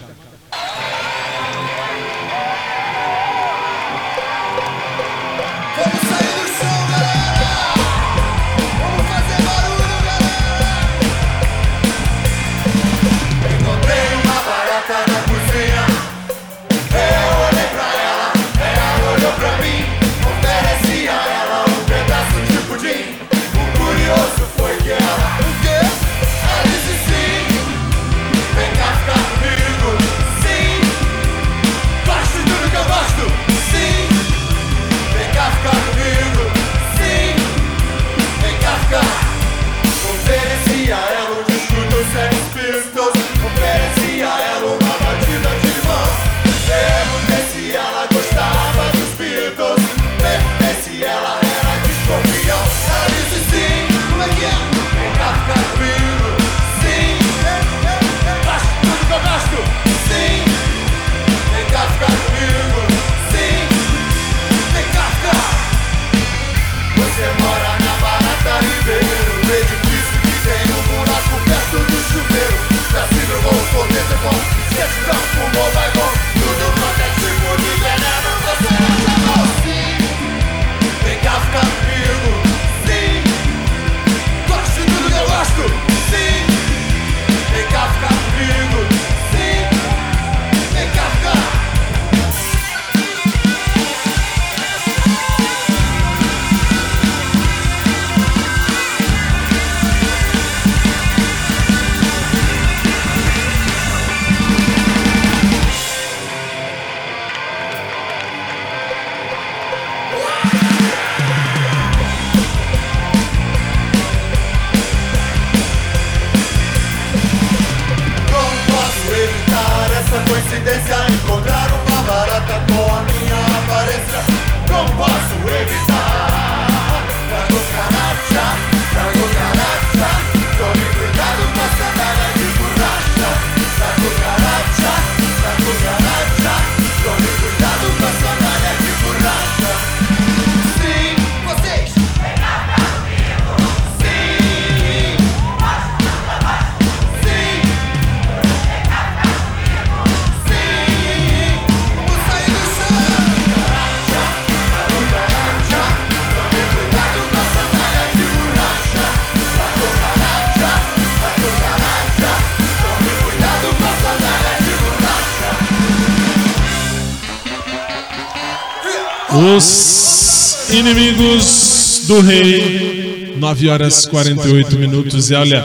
[169.57, 173.35] Os inimigos do rei.
[173.37, 175.31] 9 horas 48 minutos.
[175.31, 175.65] E olha,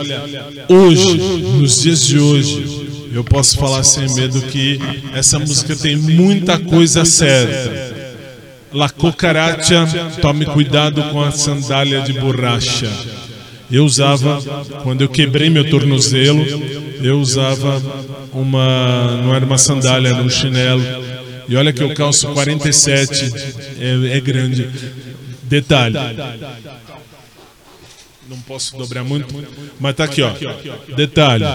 [0.68, 4.80] hoje, nos dias de hoje, eu posso falar sem medo que
[5.14, 7.96] essa música tem muita coisa certa.
[8.74, 9.88] La cucaracha,
[10.22, 12.92] tome cuidado com a sandália de borracha.
[13.72, 14.42] Eu usava,
[14.84, 16.46] quando eu quebrei meu tornozelo,
[17.02, 17.82] eu usava
[18.34, 21.07] uma, não era uma sandália, era um chinelo.
[21.48, 23.34] E olha que eu calço 47,
[23.80, 24.70] é, é grande.
[25.44, 25.96] Detalhe.
[28.30, 29.34] Não posso dobrar muito,
[29.80, 30.34] mas tá aqui, ó.
[30.96, 31.46] Detalhe.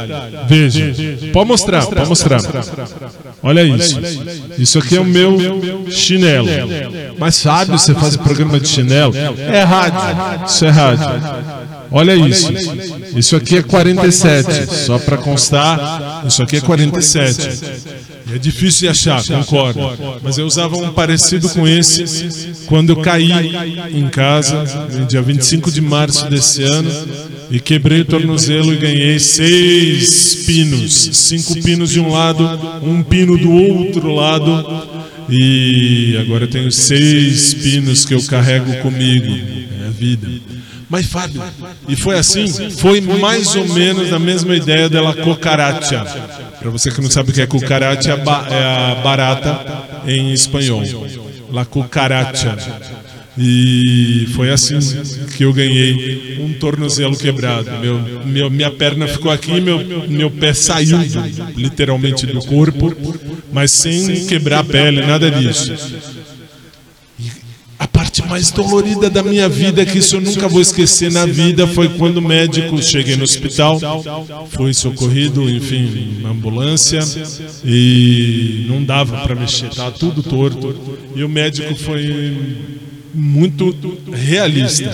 [0.48, 0.94] Veja.
[1.30, 2.40] Pode mostrar, pode mostrar.
[3.42, 4.00] Olha isso.
[4.58, 5.36] Isso aqui é o meu
[5.90, 6.48] chinelo.
[7.18, 9.12] Mas sabe, você faz programa de chinelo?
[9.14, 10.46] É rádio.
[10.46, 11.04] Isso é rádio.
[11.92, 12.48] Olha isso.
[13.16, 14.74] Isso aqui é 47.
[14.74, 17.48] Só para constar, isso aqui é 47.
[18.34, 19.80] É difícil de achar, concordo.
[20.22, 23.30] Mas eu usava um parecido com esse quando eu caí
[23.92, 24.64] em casa,
[24.98, 26.90] no dia 25 de março desse ano,
[27.50, 31.10] e quebrei o tornozelo e ganhei seis pinos.
[31.12, 32.48] Cinco pinos de um lado,
[32.82, 34.92] um pino do outro lado.
[35.28, 39.26] E agora eu tenho seis pinos que eu carrego comigo.
[39.82, 40.28] É a vida.
[40.92, 41.42] Mas Fábio,
[41.88, 42.46] e foi assim?
[42.70, 46.04] Foi mais ou menos na mesma ideia dela cucaracha.
[46.60, 50.34] Para você que não sabe o que é cucaracha, é a é a barata em
[50.34, 50.82] espanhol.
[51.50, 52.58] La cucaracha.
[53.38, 54.78] E foi assim
[55.34, 57.70] que eu ganhei um tornozelo quebrado.
[57.80, 60.98] Meu, meu- minha perna ficou aqui, meu, meu pé saiu
[61.56, 62.94] literalmente do corpo,
[63.50, 65.72] mas sem quebrar a pele, nada disso.
[68.12, 71.88] Parte mais dolorida da minha vida, que isso eu nunca vou esquecer na vida, foi
[71.88, 73.80] quando o médico cheguei no hospital,
[74.50, 77.00] fui socorrido, enfim, na ambulância,
[77.64, 80.76] e não dava para mexer, estava tudo torto.
[81.16, 82.36] E o médico foi
[83.14, 83.74] muito
[84.12, 84.90] realista.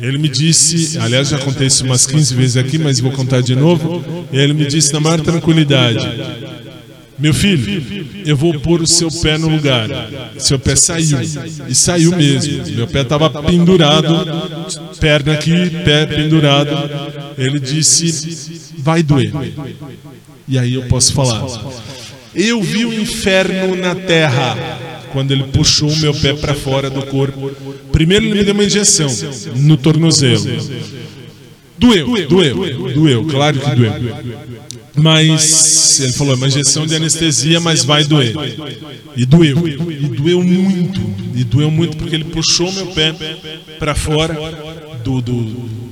[0.00, 3.54] Ele me disse, aliás, já contei isso umas 15 vezes aqui, mas vou contar de
[3.54, 4.02] novo.
[4.32, 5.98] Ele me disse na maior tranquilidade:
[7.18, 9.88] Meu filho, eu vou pôr o seu pé no lugar.
[10.38, 11.18] Seu pé saiu.
[11.68, 12.64] E saiu mesmo.
[12.74, 14.26] Meu pé estava pendurado,
[14.98, 15.52] perna aqui,
[15.84, 16.70] pé pendurado.
[17.38, 19.32] Ele disse: Vai doer.
[20.48, 21.46] E aí eu posso falar.
[22.34, 24.56] Eu vi o inferno na terra
[25.12, 27.50] quando ele puxou o meu pé para fora do corpo.
[27.92, 29.08] Primeiro ele me deu uma injeção
[29.56, 30.44] no tornozelo.
[31.78, 33.92] Doeu, doeu, doeu, claro que doeu.
[34.94, 38.34] Mas ele falou, é uma injeção de anestesia, mas vai doer.
[39.16, 41.00] E doeu, e doeu muito,
[41.34, 43.14] e doeu muito porque ele puxou meu pé
[43.78, 44.36] para fora
[45.02, 45.42] do, do,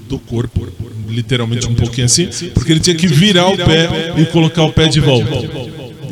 [0.08, 0.68] do corpo,
[1.08, 4.86] literalmente um pouquinho assim, porque ele tinha que virar o pé e colocar o pé
[4.88, 5.30] de volta.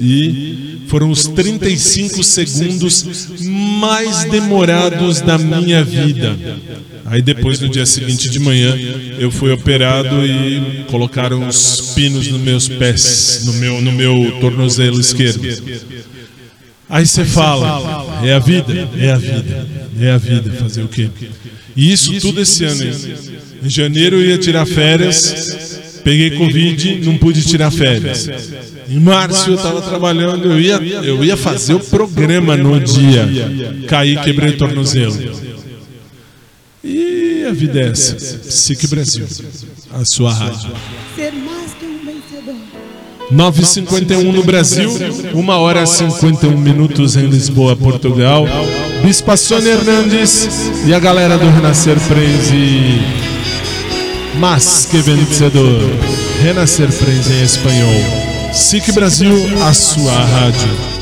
[0.01, 0.58] E
[0.89, 6.36] foram os 35 segundos mais demorados da minha vida.
[7.05, 8.76] Aí depois, no dia seguinte de manhã,
[9.18, 15.01] eu fui operado e colocaram os pinos nos meus pés, no meu, no meu tornozelo
[15.01, 15.47] esquerdo.
[16.89, 19.68] Aí você fala, é a vida, é a vida,
[20.01, 21.11] é a vida, fazer o quê?
[21.76, 22.82] E isso tudo esse ano.
[23.62, 25.68] Em janeiro eu ia tirar férias,
[26.09, 28.31] peguei Covid, não pude tirar férias.
[28.89, 33.29] Em março eu estava trabalhando, eu ia, eu ia fazer o programa no dia.
[33.87, 35.17] Caí, quebrei o tornozelo.
[36.83, 38.19] E a vida é essa.
[38.19, 39.27] SIC Brasil,
[39.93, 40.71] a sua rádio.
[41.15, 42.55] Ser mais que um vencedor.
[43.31, 44.91] 9h51 no Brasil,
[45.35, 48.47] 1 hora e 51 minutos em Lisboa, Portugal.
[49.05, 50.49] Bispa Sônia Hernandes
[50.87, 53.38] e a galera do Renascer Frenzy.
[54.39, 55.82] Mas que vencedor.
[56.41, 58.53] Renascer Frenzy em espanhol.
[58.53, 59.34] SIC Brasil,
[59.66, 60.98] a sua rádio.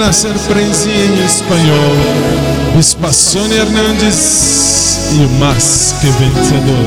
[0.00, 6.86] Renascer Prense em espanhol, Espaçone Hernandes e o Mais que Vencedor.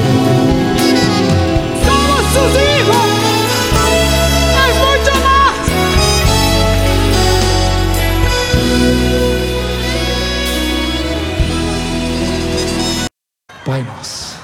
[13.63, 14.37] Pai nosso,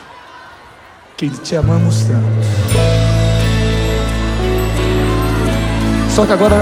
[1.18, 2.30] que te amamos tanto.
[6.14, 6.62] Só que agora,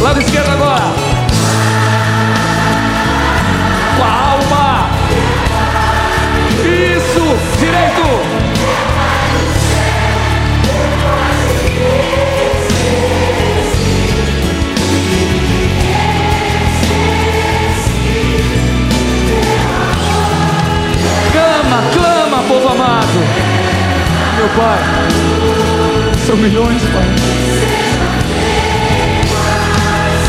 [0.00, 0.84] Lado esquerdo agora.
[3.96, 4.90] Com a alma.
[6.62, 7.36] Isso.
[7.58, 8.06] Direito.
[21.32, 23.06] Cama, clama, povo amado.
[24.36, 24.78] Meu Pai.
[26.26, 27.25] São milhões, Pai.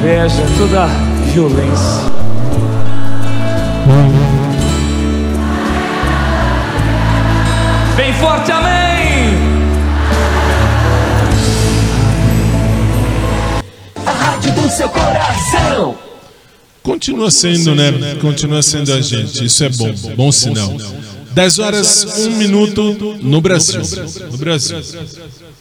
[0.00, 0.86] Inveja, toda
[1.30, 2.10] violência.
[7.96, 9.34] Bem forte, amém!
[14.06, 15.98] A rádio do seu coração.
[16.82, 17.92] Continua sendo, né?
[18.22, 19.44] Continua sendo a gente.
[19.44, 20.72] Isso é bom, bom sinal.
[21.32, 23.80] 10 horas, 1 minuto no Brasil.
[24.30, 24.78] No Brasil.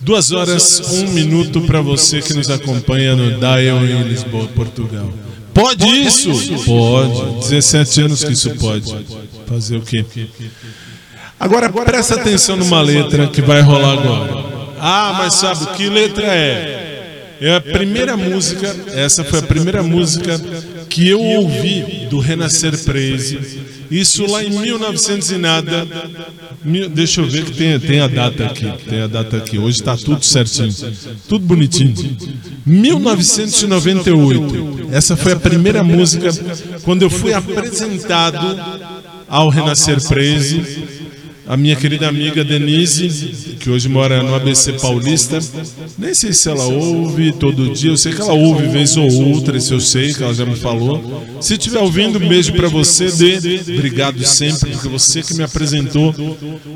[0.02, 5.12] 2 horas, 1 minuto para você que nos acompanha no Dial em Lisboa, Portugal.
[5.54, 6.32] Pode isso?
[6.66, 7.50] Pode.
[7.50, 8.96] 17 anos que isso pode.
[9.46, 10.06] Fazer o quê?
[11.40, 14.46] Agora presta atenção numa letra que vai rolar agora.
[14.80, 17.36] Ah, mas sabe que letra é?
[17.42, 20.40] É a primeira música, essa foi a primeira música
[21.00, 23.40] que eu ouvi do Renascer Praise.
[23.90, 25.88] Isso lá em 1900 e nada.
[26.92, 28.70] Deixa eu ver que tem, tem a data aqui.
[28.90, 29.58] Tem a data aqui.
[29.58, 30.76] Hoje está tudo certinho.
[31.30, 31.96] Tudo bonitinho.
[32.66, 34.90] 1998.
[34.92, 36.28] Essa foi a primeira música
[36.84, 38.60] quando eu fui apresentado
[39.26, 40.99] ao Renascer Praise.
[41.50, 45.40] A minha querida amiga Denise, que hoje mora no ABC Paulista,
[45.98, 49.58] nem sei se ela ouve todo dia, eu sei que ela ouve vez ou outra,
[49.58, 51.26] isso eu sei, que ela já me falou.
[51.42, 53.40] Se estiver ouvindo, um beijo para você, Dê.
[53.74, 56.14] Obrigado sempre, porque você que me apresentou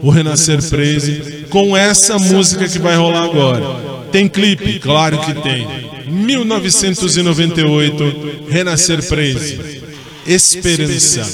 [0.02, 4.08] o Renascer Praise com essa música que vai rolar agora.
[4.12, 4.80] Tem clipe?
[4.80, 5.68] Claro que tem.
[6.08, 9.84] 1998, Renascer Praise.
[10.26, 11.30] Esperança.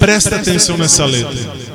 [0.00, 1.71] Presta atenção nessa letra.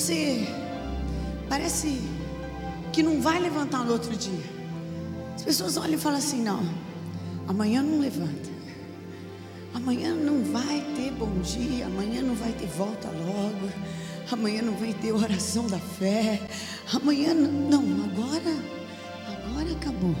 [0.00, 0.46] Você
[1.48, 2.00] parece
[2.90, 4.60] que não vai levantar no outro dia.
[5.34, 6.62] As pessoas olham e falam assim: não,
[7.46, 8.50] amanhã não levanta.
[9.74, 13.70] Amanhã não vai ter bom dia, amanhã não vai ter volta logo,
[14.32, 16.40] amanhã não vai ter oração da fé,
[16.92, 18.56] amanhã não, agora,
[19.26, 20.16] agora acabou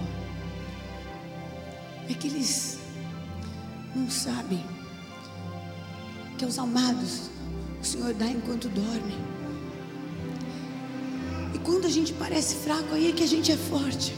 [2.08, 2.78] é que eles
[3.94, 4.64] não sabem
[6.36, 7.30] que aos amados
[7.80, 9.29] o Senhor dá enquanto dorme.
[11.54, 14.14] E quando a gente parece fraco, aí é que a gente é forte.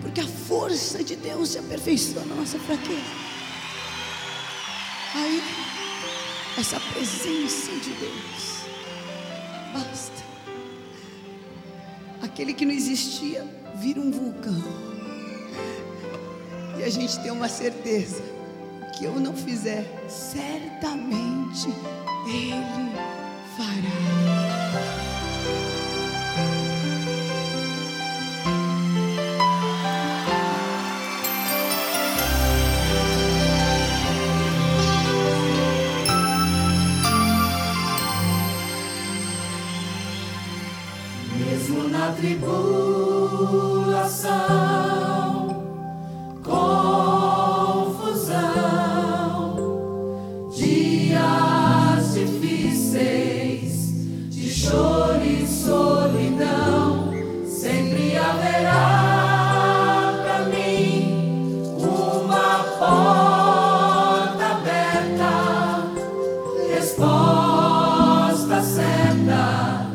[0.00, 3.24] Porque a força de Deus se aperfeiçoa na nossa fraqueza.
[5.14, 5.42] Aí,
[6.58, 8.64] essa presença de Deus
[9.72, 10.24] basta.
[12.22, 13.44] Aquele que não existia
[13.76, 14.62] vira um vulcão.
[16.78, 18.22] E a gente tem uma certeza:
[18.96, 21.68] que eu não fizer, certamente
[22.26, 22.92] Ele
[23.56, 24.43] fará.
[68.64, 69.86] Certa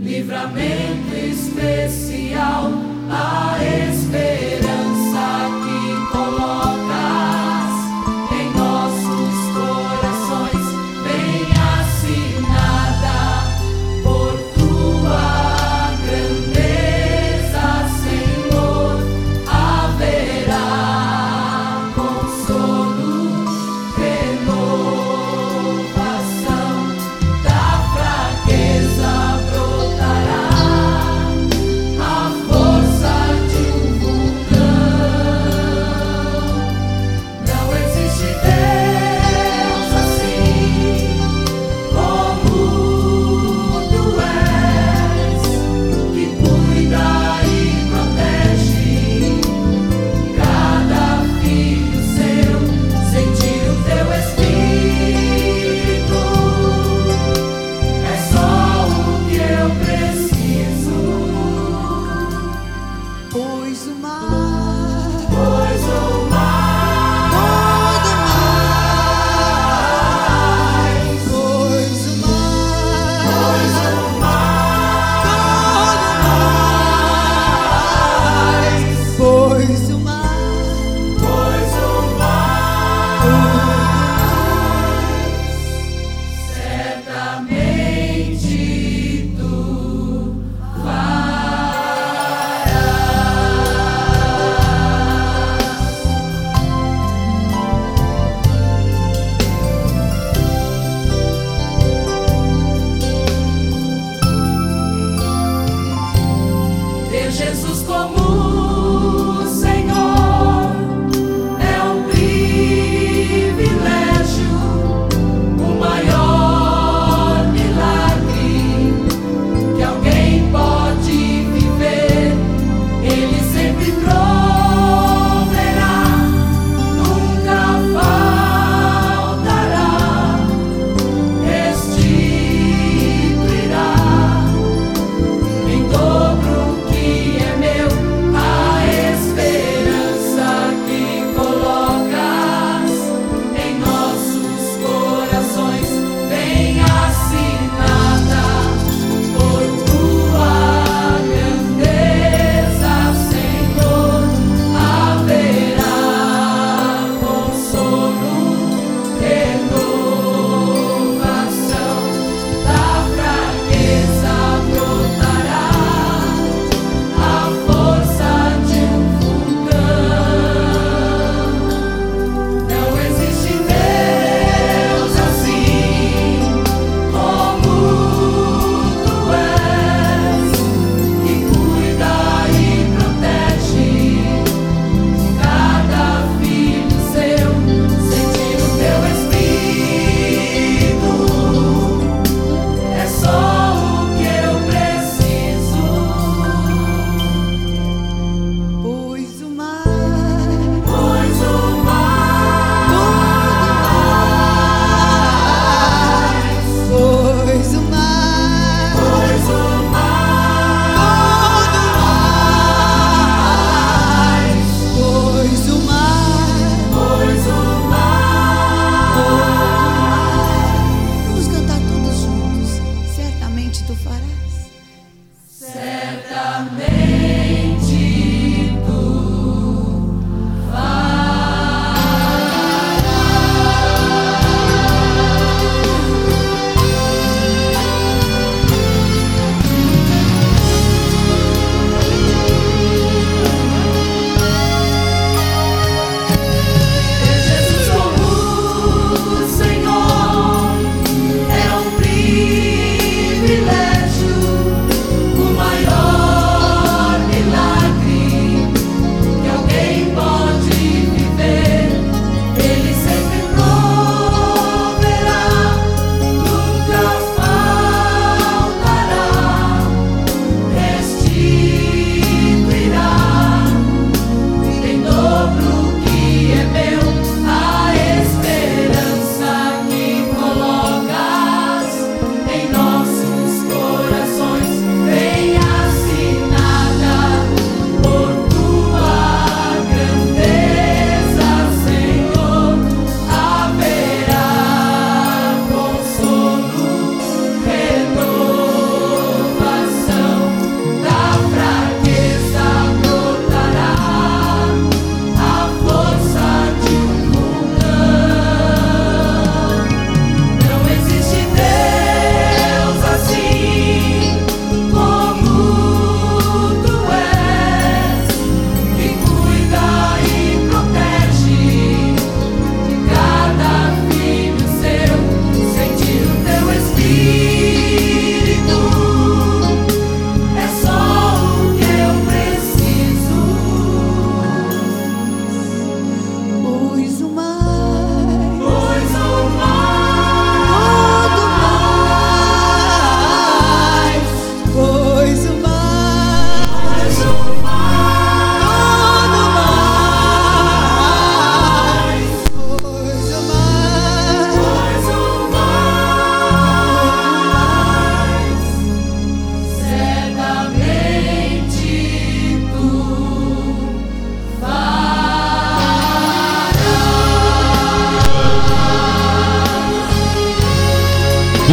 [0.00, 2.70] livramento especial,
[3.10, 3.56] a
[3.88, 4.53] esperança.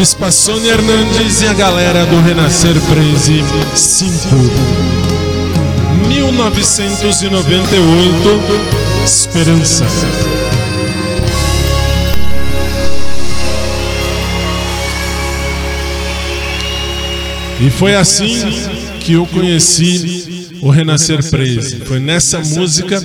[0.04, 3.44] Spassone Hernandes e a galera do Renascer Praise
[3.76, 4.36] 5.
[6.08, 8.42] 1998,
[9.06, 9.86] Esperança.
[17.60, 18.42] E foi assim
[19.02, 21.76] que eu conheci o Renascer Praise.
[21.86, 23.00] Foi nessa música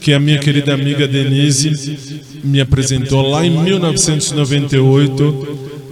[0.00, 1.98] que a minha querida amiga Denise
[2.44, 5.49] me apresentou lá em 1998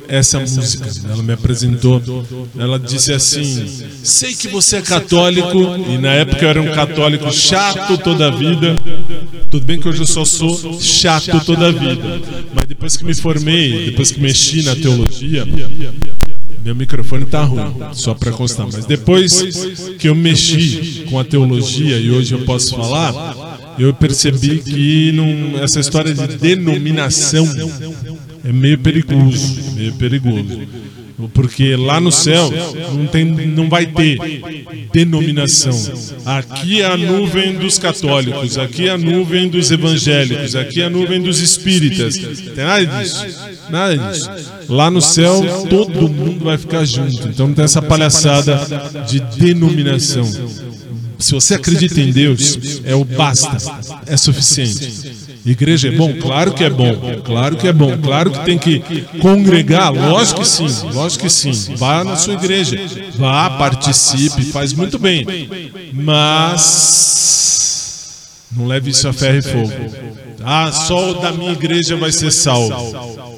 [0.08, 0.90] essa música.
[1.08, 2.02] Ela me apresentou.
[2.58, 3.66] Ela disse assim:
[4.02, 5.58] Sei que você é católico,
[5.88, 8.78] e na época eu era um católico chato toda a vida.
[9.50, 12.20] Tudo bem que hoje eu só sou chato toda a vida.
[12.54, 15.46] Mas depois que me formei, depois que mexi na teologia,
[16.64, 18.66] meu microfone tá ruim, só para constar.
[18.70, 19.42] Mas depois
[19.98, 25.62] que eu mexi com a teologia e hoje eu posso falar, eu percebi que não,
[25.62, 27.46] essa história de denominação
[28.44, 30.60] é meio perigoso, meio perigoso.
[31.34, 32.52] Porque lá no céu
[32.94, 34.18] não, tem, não vai ter
[34.92, 35.76] denominação.
[36.24, 40.90] Aqui é a nuvem dos católicos, aqui é a nuvem dos evangélicos, aqui é a
[40.90, 42.16] nuvem dos espíritas.
[42.16, 43.26] Tem nada disso.
[43.68, 44.30] Nada disso.
[44.68, 47.28] Lá no céu todo mundo vai ficar junto.
[47.28, 48.60] Então não tem essa palhaçada
[49.08, 50.24] de denominação.
[51.18, 53.56] Se você acredita em Deus, é o basta,
[54.06, 55.17] é suficiente.
[55.44, 56.12] Igreja é bom?
[56.14, 56.94] Claro que é bom.
[57.24, 57.96] Claro que é bom.
[57.98, 58.80] Claro que tem que
[59.20, 59.92] congregar.
[59.92, 60.68] Lógico que sim.
[60.92, 61.52] Lógico que sim.
[61.76, 62.76] Vá na sua igreja.
[63.16, 65.26] Vá, participe, faz muito bem.
[65.92, 67.18] Mas
[68.56, 69.72] não leve isso a ferro e fogo.
[70.44, 73.28] Ah, só o da minha igreja vai ser salvo.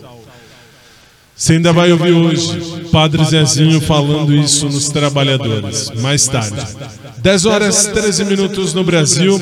[1.34, 5.90] Você ainda vai ouvir hoje Padre Zezinho falando isso nos trabalhadores.
[6.00, 6.60] Mais tarde.
[7.18, 9.40] 10 horas 13 minutos no Brasil.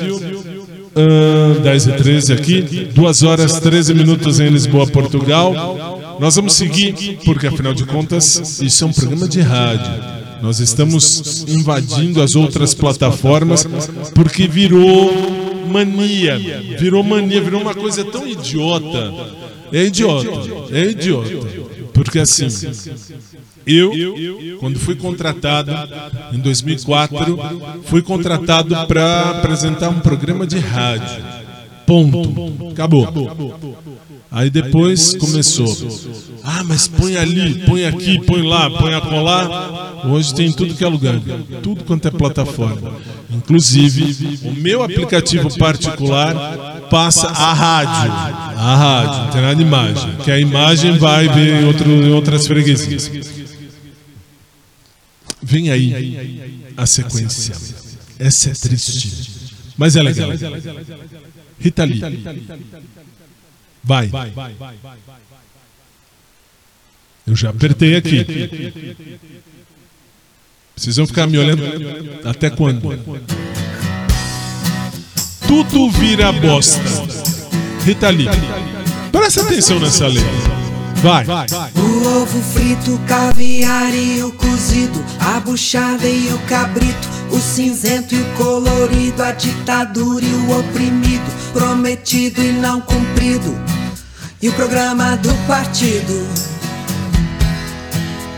[0.99, 2.61] Uh, 10 e 13 aqui,
[2.93, 6.19] 2 horas 13 minutos em Lisboa, Portugal.
[6.19, 10.19] Nós vamos seguir, porque afinal de contas, isso é um programa de rádio.
[10.43, 13.65] Nós estamos invadindo as outras plataformas
[14.13, 15.13] porque virou
[15.69, 16.39] mania.
[16.79, 19.15] Virou mania, virou uma coisa tão idiota.
[19.73, 20.31] É idiota,
[20.73, 21.58] é idiota.
[21.99, 22.47] Porque assim,
[23.67, 23.93] eu,
[24.61, 25.73] quando fui contratado
[26.33, 27.39] em 2004,
[27.85, 31.25] fui contratado para apresentar um programa de rádio.
[31.85, 32.71] Ponto.
[32.71, 33.09] Acabou.
[34.31, 35.75] Aí depois começou.
[36.45, 40.03] Ah, mas põe ali, põe aqui, põe lá, põe acolá.
[40.05, 41.19] Hoje tem tudo que é lugar,
[41.63, 42.97] tudo quanto é plataforma.
[43.31, 48.13] Inclusive, o meu aplicativo particular passa a rádio.
[48.13, 50.17] A rádio, não tem nada de imagem.
[50.17, 53.11] Que a imagem vai ver em, outro, em outras freguesias.
[55.43, 57.55] Vem aí a sequência.
[58.19, 59.31] Essa é triste,
[59.77, 60.31] mas é legal.
[61.59, 62.03] Rita Lee.
[63.89, 64.11] Vai.
[67.27, 68.27] Eu já apertei aqui.
[70.95, 71.63] Vão ficar me olhando
[72.23, 72.83] até quando?
[75.47, 76.83] Tudo vira bosta.
[77.83, 78.29] Rita Lee.
[79.11, 80.59] Presta atenção nessa letra.
[80.97, 81.25] Vai.
[81.77, 88.21] O ovo frito, caviar e o cozido, a buchada e o cabrito, o cinzento e
[88.21, 93.57] o colorido, a ditadura e o oprimido, prometido e não cumprido,
[94.41, 96.27] e o programa do partido.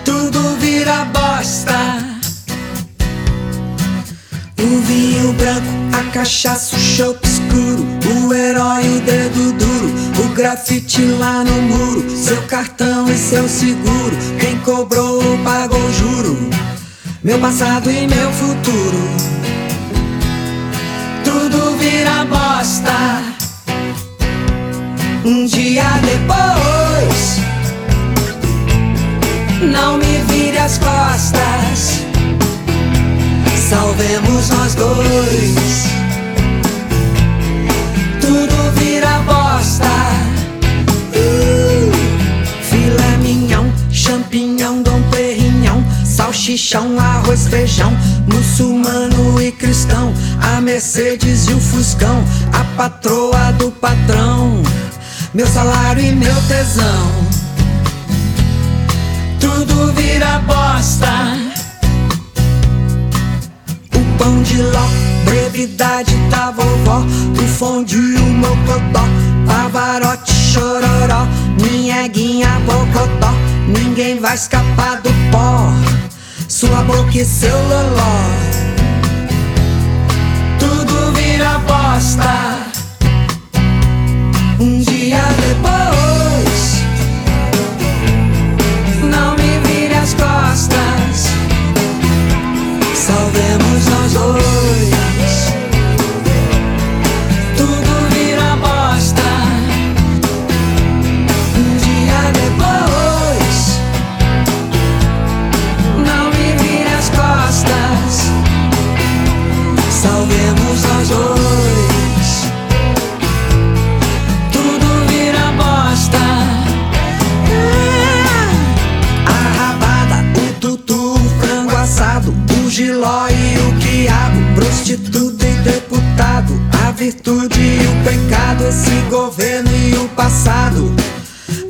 [0.04, 1.74] Tudo vira bosta.
[4.58, 7.86] O vinho branco, a cachaça, o chope escuro,
[8.26, 14.16] o herói, o dedo duro, o grafite lá no muro, seu cartão e seu seguro,
[14.38, 16.36] quem cobrou pagou juro,
[17.24, 18.98] meu passado e meu futuro.
[21.24, 23.39] Tudo vira bosta.
[25.22, 27.40] Um dia depois,
[29.60, 32.04] não me vire as costas.
[33.68, 35.84] Salvemos nós dois.
[38.20, 39.84] Tudo vira bosta.
[41.14, 41.92] Uh,
[42.62, 43.10] filé
[43.92, 47.92] champignon, dom perignon, salchichão, arroz, feijão,
[48.26, 54.62] muçulmano e cristão, a Mercedes e o Fuscão, a patroa do patrão,
[55.34, 57.10] meu salário e meu tesão.
[59.40, 61.50] Tudo vira bosta
[64.20, 64.86] pão de ló,
[65.24, 69.02] brevidade da vovó, o fondue, o mocotó,
[69.46, 71.26] pavarote, chororó,
[71.58, 73.32] minha guinha bocotó,
[73.66, 75.72] ninguém vai escapar do pó,
[76.48, 78.20] sua boca e seu loló.
[80.58, 82.79] Tudo vira bosta.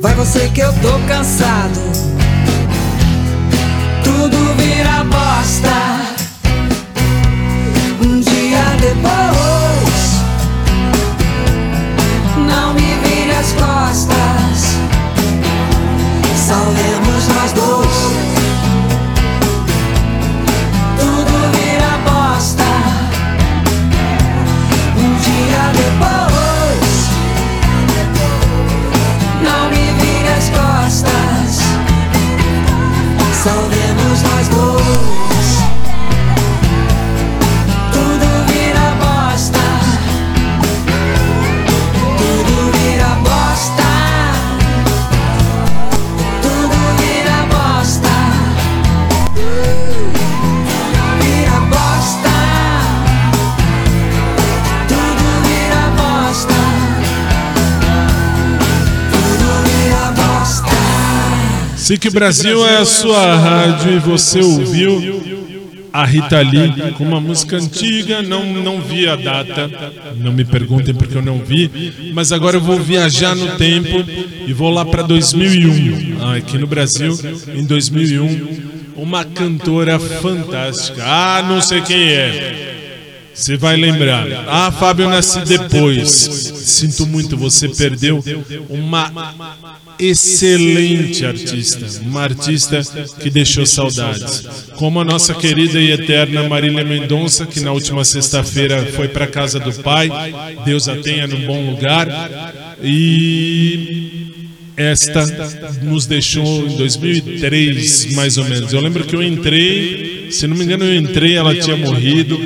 [0.01, 2.10] Vai você que eu tô cansado.
[62.01, 65.21] SIC Brasil é a sua rádio e você ouviu
[65.93, 69.69] a Rita Lee com uma música antiga, não, não vi a data,
[70.15, 74.03] não me perguntem porque eu não vi, mas agora eu vou viajar no tempo
[74.47, 77.15] e vou lá para 2001, ah, aqui no Brasil,
[77.53, 82.70] em 2001, uma cantora fantástica, ah, não sei quem é.
[83.33, 84.27] Você vai lembrar.
[84.47, 86.07] Ah, Fábio, eu nasci depois.
[86.07, 88.23] Sinto muito, você perdeu
[88.69, 89.11] uma
[89.99, 91.85] excelente artista.
[92.01, 92.81] Uma artista
[93.19, 94.45] que deixou saudades.
[94.75, 99.59] Como a nossa querida e eterna Marília Mendonça, que na última sexta-feira foi para casa
[99.59, 100.09] do pai.
[100.65, 102.07] Deus a tenha num bom lugar.
[102.83, 104.31] E
[104.75, 105.25] esta
[105.83, 108.73] nos deixou em 2003, mais ou menos.
[108.73, 112.37] Eu lembro que eu entrei, se não me engano, eu entrei, ela tinha morrido.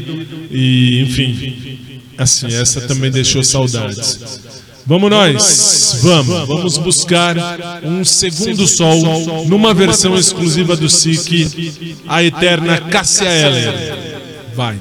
[0.52, 4.42] E, enfim, assim, essa também deixou saudades.
[4.88, 7.36] Vamos nós, vamos, vamos buscar
[7.84, 14.08] um segundo sol numa versão exclusiva do SIC, a eterna Cássia Eller.
[14.56, 14.78] Vai.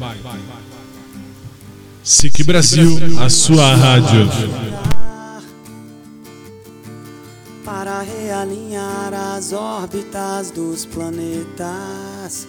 [2.02, 4.28] SIC Brasil, a sua rádio.
[7.85, 12.48] para realinhar as órbitas dos planetas,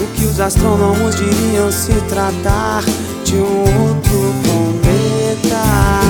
[0.00, 2.82] o que os astrônomos diriam se tratar
[3.24, 6.00] de um outro cometa.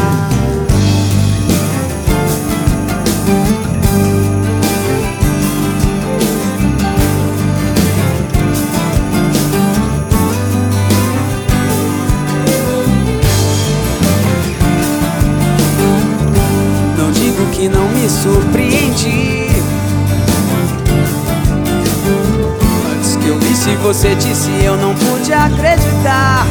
[16.97, 19.50] Não digo que não me surpreendi.
[23.61, 26.47] Visse você disse eu não pude acreditar.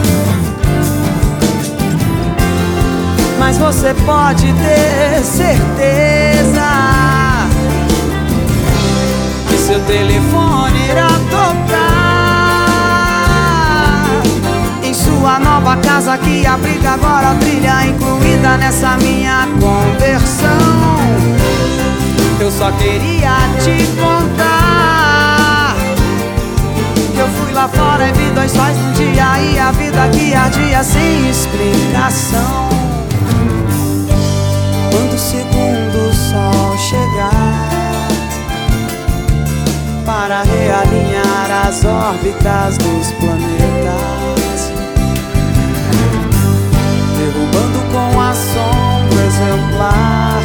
[3.40, 6.70] Mas você pode ter certeza
[9.48, 11.80] que seu telefone irá tocar
[14.84, 21.00] em sua nova casa que abriga agora a trilha incluída nessa minha conversão.
[22.40, 24.79] Eu só queria te contar
[27.50, 31.30] fui lá fora e vi dois sóis num dia e a vida que ardia sem
[31.30, 32.70] explicação.
[34.92, 38.08] Quando o segundo sol chegar
[40.06, 44.72] para realinhar as órbitas dos planetas,
[47.18, 50.42] derrubando com assombro exemplar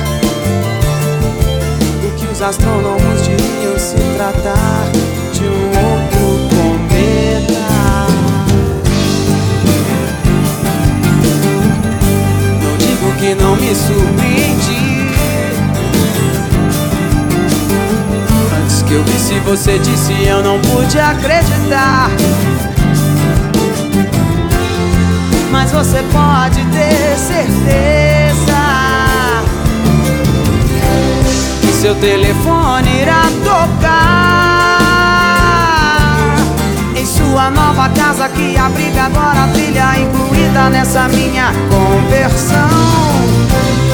[2.03, 4.91] o que os astrônomos diriam se tratar
[5.33, 5.94] de um
[13.25, 15.09] que não me surpreendi.
[18.63, 22.11] Antes que eu visse você disse eu não pude acreditar.
[25.73, 28.55] você pode ter certeza
[31.63, 34.35] que seu telefone irá tocar
[36.95, 43.14] em sua nova casa que abriga agora a trilha incluída nessa minha conversão.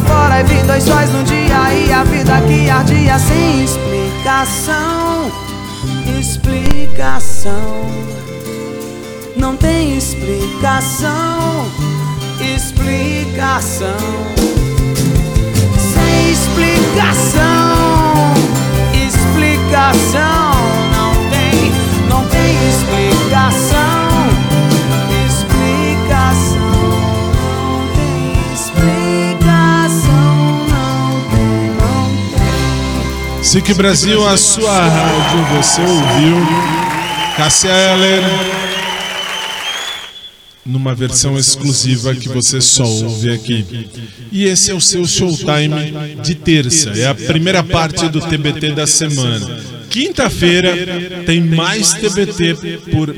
[0.00, 5.30] fora e vi dois sóis no dia e a vida que ardia sem explicação.
[6.18, 7.86] Explicação.
[9.36, 11.66] Não tem explicação.
[12.40, 13.96] Explicação.
[15.78, 17.36] Sem explicação.
[19.06, 20.52] Explicação.
[20.96, 21.72] Não tem,
[22.08, 23.15] não tem explicação.
[33.56, 36.36] SIC Brasil, a sua rádio, você ouviu
[37.38, 38.22] Cássia Eller
[40.62, 43.64] numa versão exclusiva que você só ouve aqui.
[44.30, 48.86] E esse é o seu showtime de terça, é a primeira parte do TBT da
[48.86, 49.58] semana.
[49.88, 53.14] Quinta-feira tem mais TBT por, eh,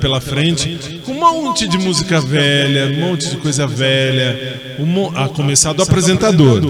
[0.00, 5.28] pela frente, com um monte de música velha, um monte de coisa velha, um a
[5.28, 6.62] começar do apresentador.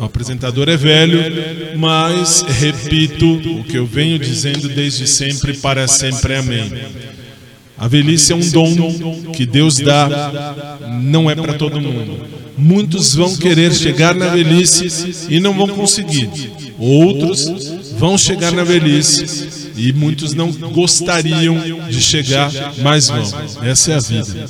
[0.00, 1.20] O apresentador é velho,
[1.76, 6.72] mas repito o que eu venho dizendo desde sempre, para sempre, amém.
[7.76, 12.26] A velhice é um dom que Deus dá, não é para todo mundo.
[12.56, 16.30] Muitos vão querer chegar na velhice e não vão conseguir.
[16.78, 17.46] Outros
[17.98, 22.52] vão chegar na velhice e muitos não gostariam de chegar,
[22.82, 23.24] mas vão.
[23.62, 24.48] Essa é a vida.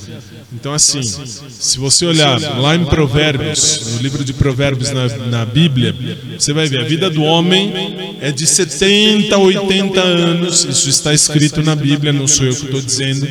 [0.53, 5.95] Então, assim, se você olhar lá em Provérbios, no livro de Provérbios na, na Bíblia,
[6.37, 7.73] você vai ver a vida do homem
[8.21, 10.65] é de 70 a 80 anos.
[10.65, 13.29] Isso está escrito na Bíblia, não sou eu que estou dizendo.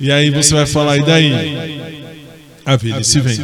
[0.00, 1.80] E aí você vai falar, e daí?
[2.64, 3.38] A velhice vem.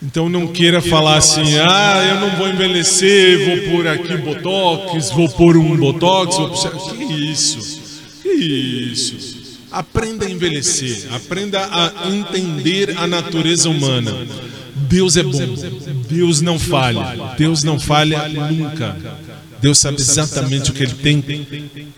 [0.00, 5.28] Então não queira falar assim, ah, eu não vou envelhecer, vou pôr aqui botox, vou
[5.28, 6.70] pôr um botox, vou puxar.
[6.70, 8.00] Que isso?
[8.22, 9.58] Que isso?
[9.72, 14.14] Aprenda a envelhecer, aprenda a entender a natureza humana.
[14.88, 15.54] Deus é bom,
[16.08, 18.96] Deus não falha, Deus não falha nunca.
[19.60, 21.24] Deus sabe exatamente o que Ele tem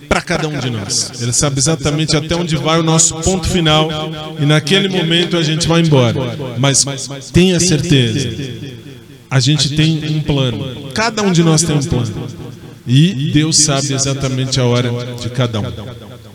[0.08, 1.12] para cada um de nós.
[1.20, 3.88] Ele sabe exatamente até onde vai o nosso ponto final
[4.40, 6.36] e naquele momento a gente vai embora.
[6.58, 6.84] Mas
[7.32, 8.28] tenha certeza,
[9.30, 10.90] a gente tem um plano.
[10.94, 12.28] Cada um de nós tem um plano.
[12.86, 15.72] E Deus sabe exatamente a hora de cada um.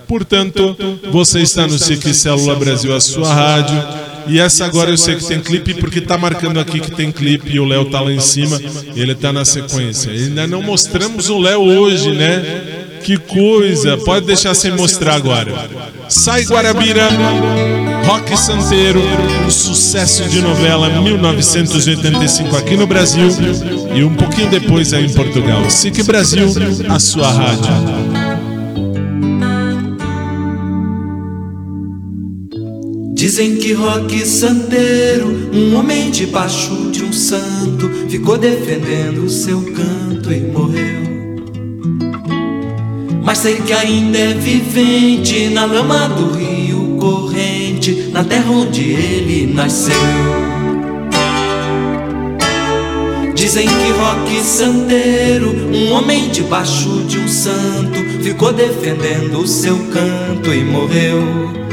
[0.07, 0.77] Portanto,
[1.11, 4.14] você está no SIC Célula Brasil, a sua rádio.
[4.27, 7.51] E essa agora eu sei que tem clipe, porque tá marcando aqui que tem clipe
[7.53, 8.59] e o Léo tá lá em cima,
[8.95, 10.11] ele tá na sequência.
[10.11, 12.83] Ainda não mostramos o Léo hoje, né?
[13.03, 13.97] Que coisa!
[13.97, 15.69] Pode deixar sem mostrar agora.
[16.09, 17.07] Sai Guarabira,
[18.05, 19.01] Rock Santeiro,
[19.45, 23.27] um sucesso de novela 1985 aqui no Brasil
[23.95, 25.69] e um pouquinho depois aí em Portugal.
[25.69, 26.47] SIC Brasil,
[26.89, 28.04] a sua rádio.
[33.15, 40.33] Dizem que Roque Santeiro, um homem debaixo de um santo, ficou defendendo o seu canto
[40.33, 40.99] e morreu.
[43.23, 49.53] Mas sei que ainda é vivente na lama do rio corrente, na terra onde ele
[49.53, 49.95] nasceu.
[53.33, 60.53] Dizem que Roque Santeiro, um homem debaixo de um santo, ficou defendendo o seu canto
[60.53, 61.64] e morreu.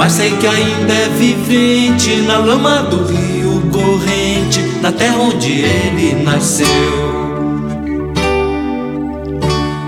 [0.00, 6.22] Mas sei que ainda é vivente na lama do rio corrente, na terra onde ele
[6.24, 6.66] nasceu.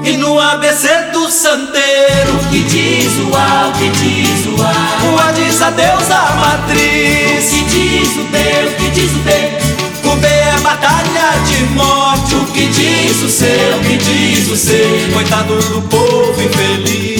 [0.05, 5.18] E no ABC do santeiro, que diz o A, o que diz o A, o
[5.18, 10.10] A diz a deusa matriz, o que diz o B, o que diz o B,
[10.10, 13.47] o B é batalha de morte, o que diz o C,
[13.78, 17.11] o que diz o C, coitado do povo infeliz.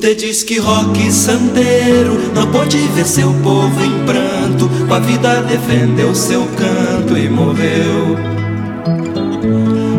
[0.00, 4.98] O T diz que Roque Santeiro não pôde ver seu povo em pranto, com a
[4.98, 8.16] vida defendeu seu canto e morreu.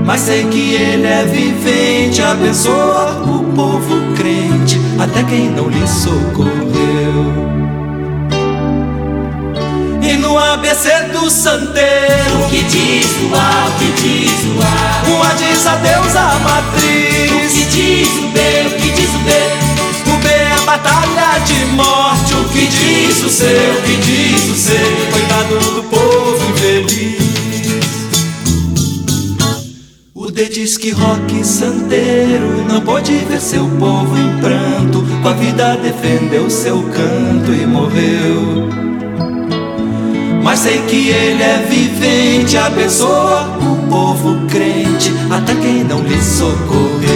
[0.04, 6.56] Mas sei que ele é vivente, abençoa o povo crente, até quem não lhe socorreu.
[10.02, 15.36] E no ABC do santeiro, O que diz o A, o que diz o A?
[15.36, 17.54] diz a Deus a matriz.
[17.54, 19.71] O que diz o B, o que diz o B?
[20.72, 22.34] Batalha de morte.
[22.34, 24.72] O que diz o C, o que diz o C?
[25.12, 27.20] Coitado do povo infeliz.
[30.16, 35.06] O D diz que Roque Santeiro não pôde ver seu povo em pranto.
[35.22, 38.70] Com a vida defendeu seu canto e morreu.
[40.42, 47.11] Mas sei que ele é vivente, abençoa o povo crente, até quem não lhe socorreu.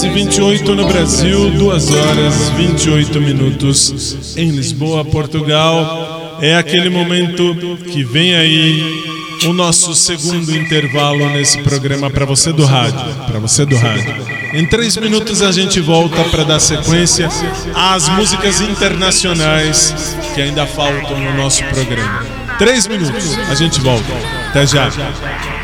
[0.00, 6.38] Dez e 28 no Brasil, 2 horas 28 minutos em Lisboa, Portugal.
[6.40, 7.54] É aquele momento
[7.90, 9.04] que vem aí
[9.46, 14.14] o nosso segundo intervalo nesse programa para você do rádio, para você do rádio.
[14.54, 17.28] Em três minutos a gente volta para dar sequência
[17.74, 22.24] às músicas internacionais que ainda faltam no nosso programa.
[22.58, 24.12] Três minutos, a gente volta.
[24.48, 25.59] Até já.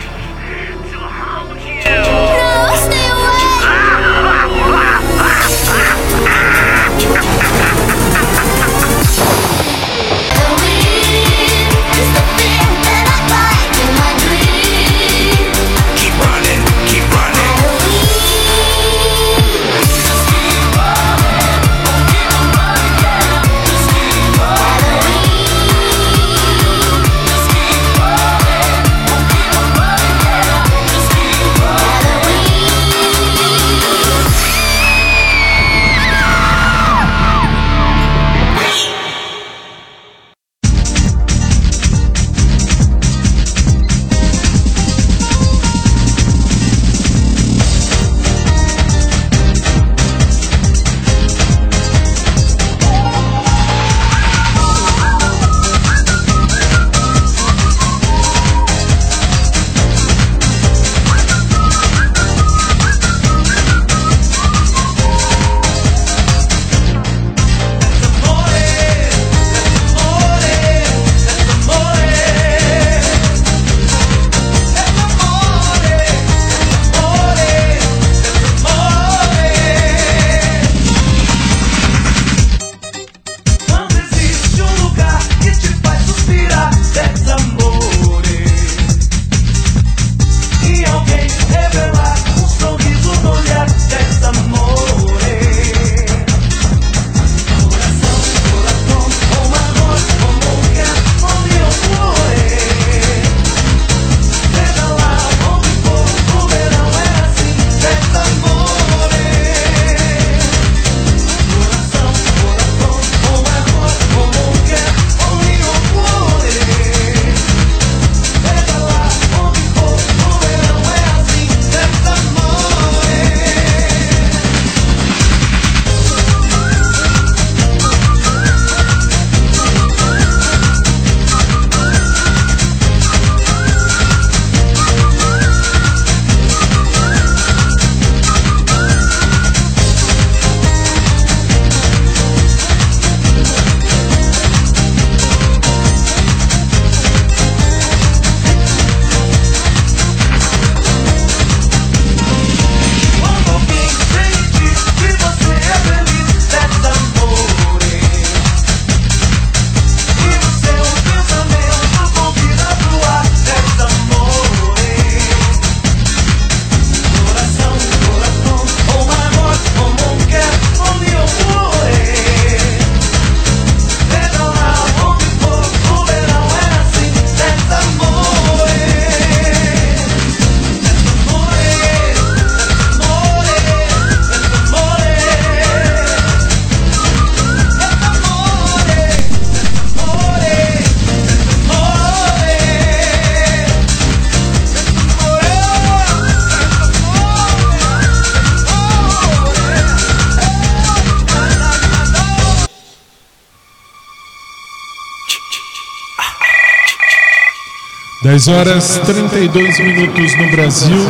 [208.47, 211.05] 10 horas 32 minutos no Brasil,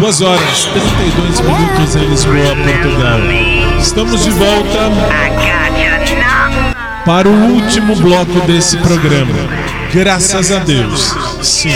[0.00, 3.20] 2 horas 32 minutos em Lisboa, Portugal.
[3.78, 4.90] Estamos de volta
[7.06, 9.48] para o último bloco desse programa.
[9.92, 11.14] Graças a Deus.
[11.40, 11.70] Sim.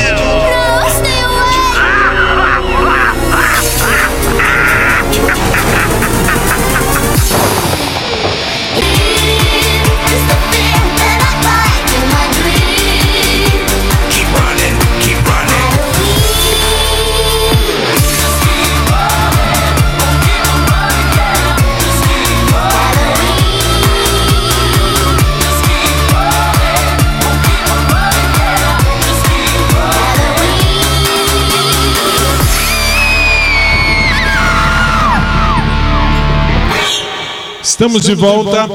[37.77, 38.66] Estamos de volta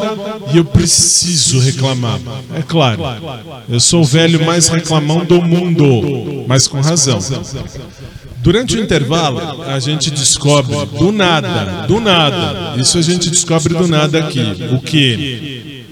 [0.54, 2.20] e eu preciso reclamar.
[2.56, 3.02] É claro,
[3.68, 7.18] eu sou o velho mais reclamão do mundo, mas com razão.
[8.44, 13.88] Durante o intervalo, a gente descobre do nada, do nada, isso a gente descobre do
[13.88, 14.46] nada aqui.
[14.72, 15.84] O que?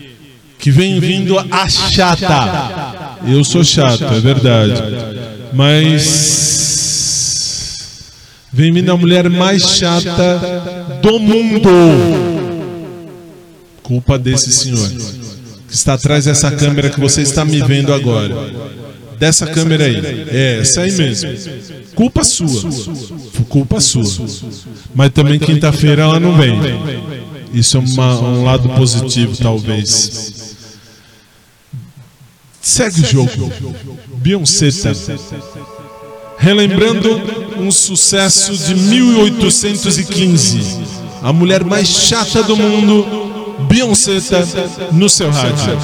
[0.60, 3.18] Que vem vindo a chata.
[3.27, 4.84] Eu sou chato, é verdade.
[5.52, 6.38] Mas.
[8.53, 12.39] Vem vindo a mulher mais chata do mundo.
[13.90, 14.88] Culpa desse senhor
[15.68, 18.36] que está atrás dessa câmera que você está me vendo agora.
[19.18, 20.26] Dessa câmera aí.
[20.30, 21.32] É, essa aí mesmo.
[21.95, 22.70] Culpa sua.
[23.49, 24.06] Culpa sua.
[24.94, 26.53] Mas também quinta-feira ela não vem.
[27.52, 30.56] Isso é uma- um lado positivo, talvez.
[32.61, 33.52] Segue o jogo.
[34.18, 34.70] Beyoncé.
[36.38, 37.10] Relembrando
[37.57, 40.60] um sucesso de 1815.
[41.24, 43.28] A mulher mais chata do mundo,
[43.68, 44.19] Beyoncé,
[44.91, 45.77] no seu rádio.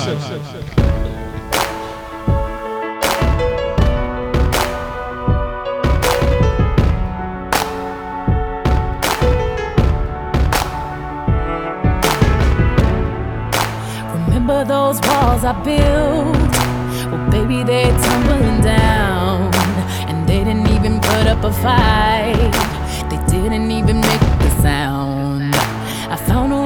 [14.14, 16.35] Remember those walls I built?
[17.11, 19.52] Well, baby, they're tumbling down.
[20.07, 22.53] And they didn't even put up a fight.
[23.10, 25.14] They didn't even make the sound.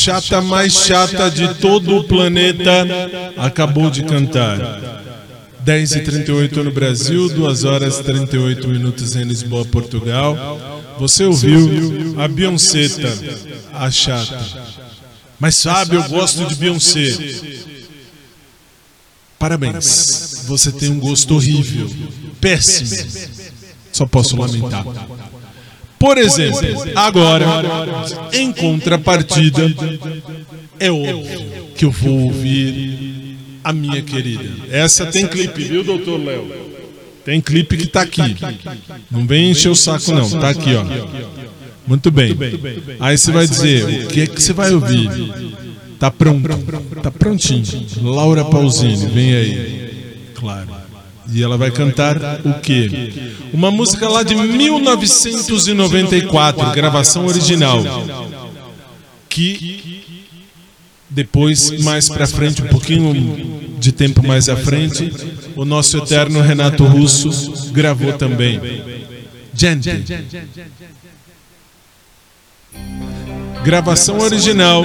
[0.00, 2.86] Chata mais chata de todo o planeta
[3.36, 4.58] acabou de cantar.
[5.60, 10.58] 10 e 38 no Brasil, 2 horas e 38 minutos em Lisboa, Portugal.
[10.98, 12.86] Você ouviu a Beyoncé,
[13.74, 14.40] a chata.
[15.38, 17.16] Mas sabe, eu gosto de Beyoncé.
[19.38, 21.90] Parabéns, você tem um gosto horrível,
[22.40, 23.06] péssimo.
[23.92, 24.84] Só posso lamentar.
[26.00, 27.44] Por exemplo, agora,
[28.32, 29.70] em contrapartida,
[30.78, 34.48] é óbvio que eu vou ouvir a minha querida.
[34.70, 36.50] Essa tem clipe, viu, doutor Léo?
[37.22, 38.34] Tem clipe que tá aqui.
[39.10, 40.28] Não vem encher o saco, não.
[40.30, 40.84] Tá aqui, ó.
[41.86, 42.34] Muito bem.
[42.98, 45.10] Aí você vai dizer, o que é que você vai ouvir?
[45.98, 46.48] Tá pronto.
[47.02, 47.62] Tá prontinho.
[48.02, 50.30] Laura Pausini, vem aí.
[50.34, 50.79] Claro.
[51.28, 53.12] E ela vai cantar o quê?
[53.52, 57.82] Uma música lá de 1994, gravação original.
[59.28, 60.02] Que
[61.08, 65.12] depois, mais pra frente, um pouquinho de tempo mais à frente,
[65.56, 68.60] o nosso eterno Renato Russo gravou também.
[69.52, 69.90] Gente.
[73.64, 74.84] Gravação original,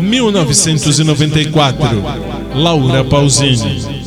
[0.00, 2.02] 1994.
[2.54, 3.99] Laura Pausini.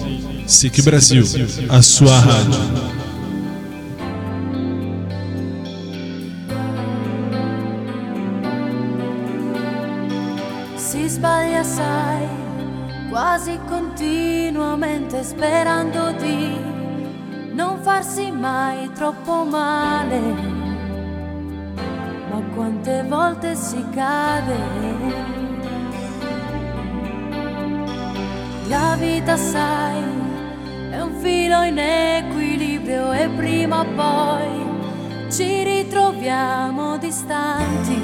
[0.46, 1.26] SIC Brasil,
[1.70, 2.92] a sua rádio.
[10.76, 12.28] Si sbaglia sai,
[13.10, 16.56] quasi continuamente sperando di
[17.54, 20.20] non farsi mai troppo male.
[22.30, 25.32] Ma quante volte si cade.
[28.68, 30.23] La vita sai,
[30.94, 38.00] è un filo in equilibrio e prima o poi ci ritroviamo distanti.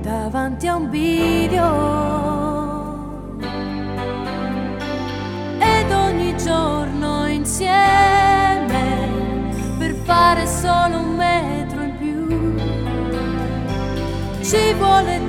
[0.00, 1.66] Davanti a un bivio.
[5.58, 8.80] Ed ogni giorno insieme
[9.78, 12.26] per fare solo un metro in più.
[14.42, 15.27] Ci vuole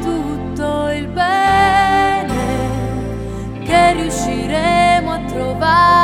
[5.70, 5.99] a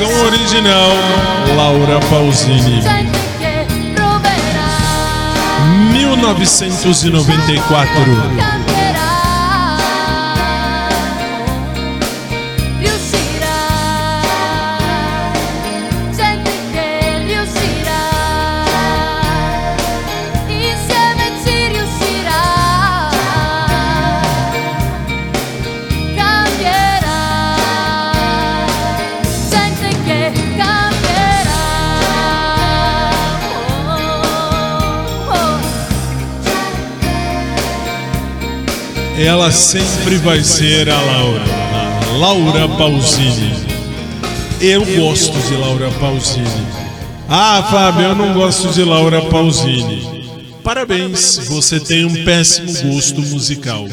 [0.00, 0.92] Gravação original,
[1.54, 2.80] Laura Pausini.
[2.80, 4.64] Gente che proverà.
[5.92, 8.59] 1994.
[39.20, 41.44] Ela sempre vai ser a Laura,
[42.08, 43.52] a Laura Pausini.
[44.62, 46.66] Eu gosto de Laura Pausini.
[47.28, 50.32] Ah, Fábio, eu não gosto de Laura Pausini.
[50.64, 53.86] Parabéns, você tem um péssimo gosto musical.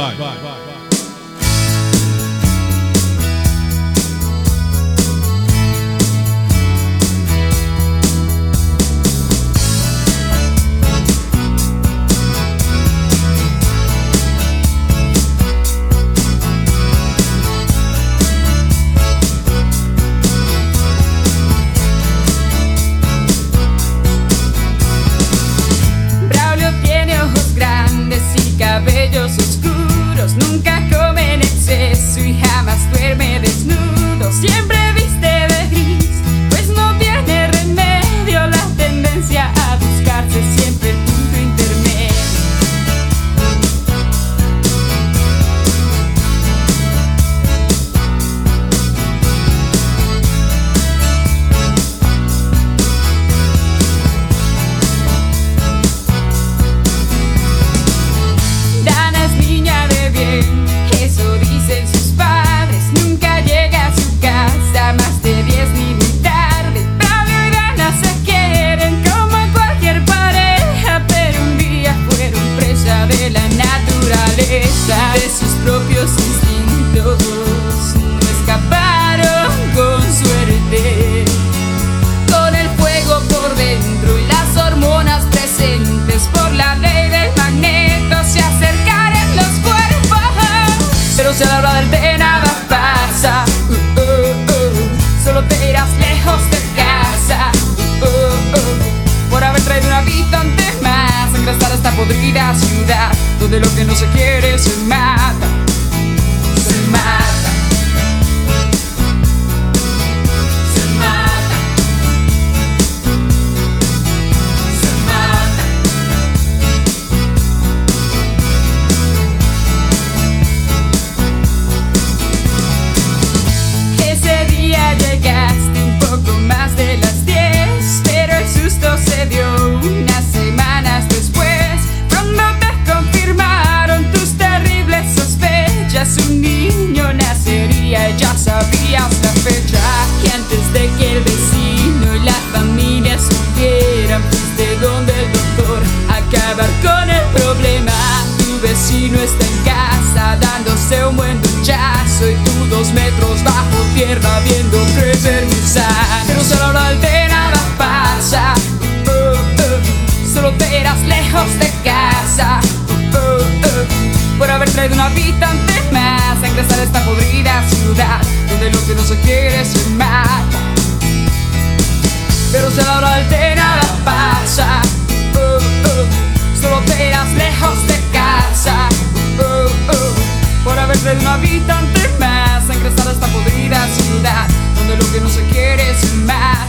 [181.31, 186.13] Habitante más a ingresar a esta podrida ciudad donde lo que no se quiere se
[186.15, 186.65] mata.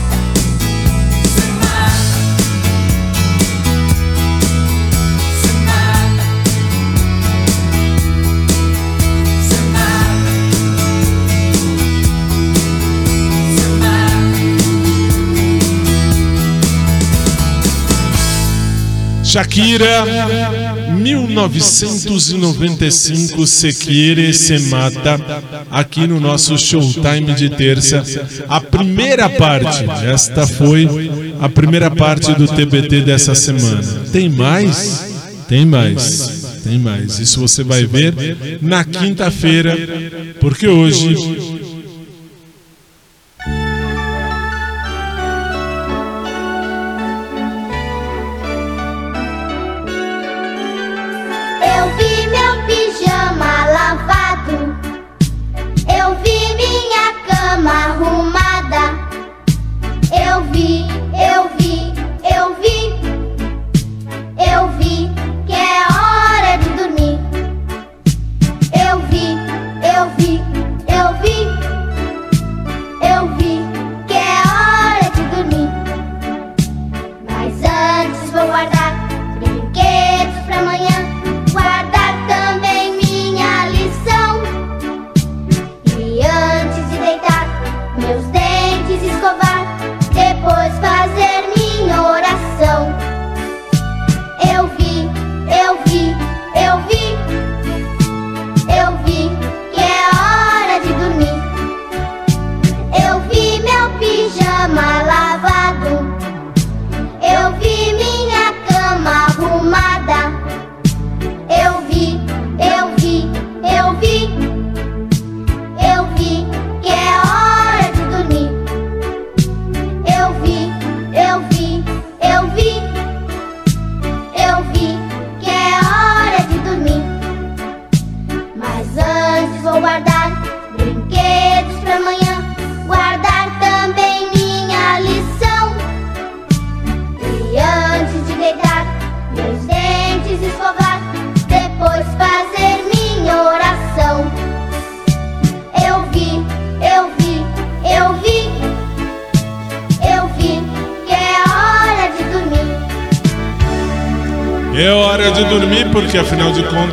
[1.34, 1.90] Se mata.
[5.42, 6.24] Se mata.
[9.48, 10.34] Se mata.
[13.58, 14.22] Se mata.
[19.24, 20.04] Shakira,
[21.02, 25.20] 1995 Se Quiere Se Mata,
[25.70, 28.04] aqui no nosso Showtime de terça.
[28.48, 30.88] A primeira parte, esta foi
[31.40, 33.82] a primeira parte do TBT dessa semana.
[34.12, 35.10] Tem mais?
[35.48, 36.42] Tem mais.
[36.62, 37.18] Tem mais.
[37.18, 38.14] Isso você vai ver
[38.60, 39.76] na quinta-feira,
[40.40, 41.16] porque hoje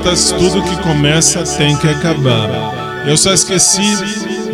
[0.10, 3.06] tudo que começa tem que acabar.
[3.08, 3.96] Eu só esqueci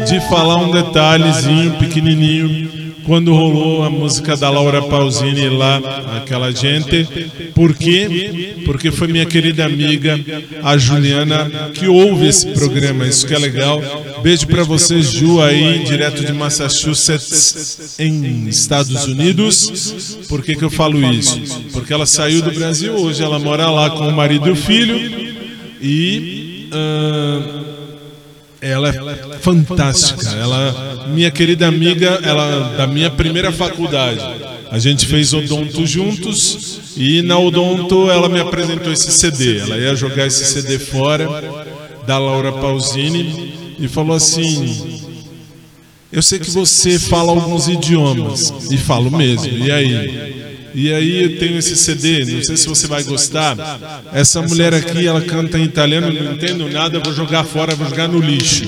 [0.05, 5.77] de falar um detalhezinho pequenininho quando rolou a música da Laura Pausini lá,
[6.17, 7.07] aquela gente.
[7.53, 8.55] Por quê?
[8.65, 10.19] Porque foi minha querida amiga,
[10.61, 13.07] a Juliana, que ouve esse programa.
[13.07, 13.81] Isso que é legal.
[14.21, 20.17] Beijo pra você, Ju, aí, direto de Massachusetts, em Estados Unidos.
[20.27, 21.39] Por que, que eu falo isso?
[21.71, 25.24] Porque ela saiu do Brasil, hoje ela mora lá com o marido e o filho.
[25.85, 26.67] E.
[26.71, 27.75] ah,
[28.59, 30.27] ela é fantástica.
[30.29, 34.19] Ela, minha querida amiga, ela da minha primeira faculdade.
[34.71, 39.59] A gente fez odonto juntos e na odonto ela me apresentou esse CD.
[39.59, 41.27] Ela ia jogar esse CD fora
[42.07, 45.03] da Laura Pausini e falou assim:
[46.11, 49.47] Eu sei que você fala alguns idiomas e falo mesmo.
[49.47, 50.54] E aí?
[50.75, 53.55] E aí eu tenho esse CD, não sei se você vai gostar.
[54.13, 58.09] Essa mulher aqui, ela canta em italiano, não entendo nada, vou jogar fora, vou jogar
[58.09, 58.65] no lixo.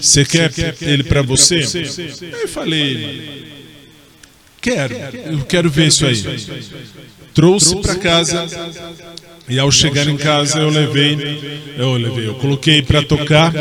[0.00, 0.50] Você quer
[0.80, 1.56] ele pra você?
[1.56, 3.52] Aí eu falei,
[4.62, 4.94] quero,
[5.30, 6.24] eu quero ver isso aí.
[7.34, 8.46] Trouxe pra casa
[9.46, 11.18] e ao chegar em casa eu levei,
[11.76, 13.52] eu levei, eu coloquei pra tocar.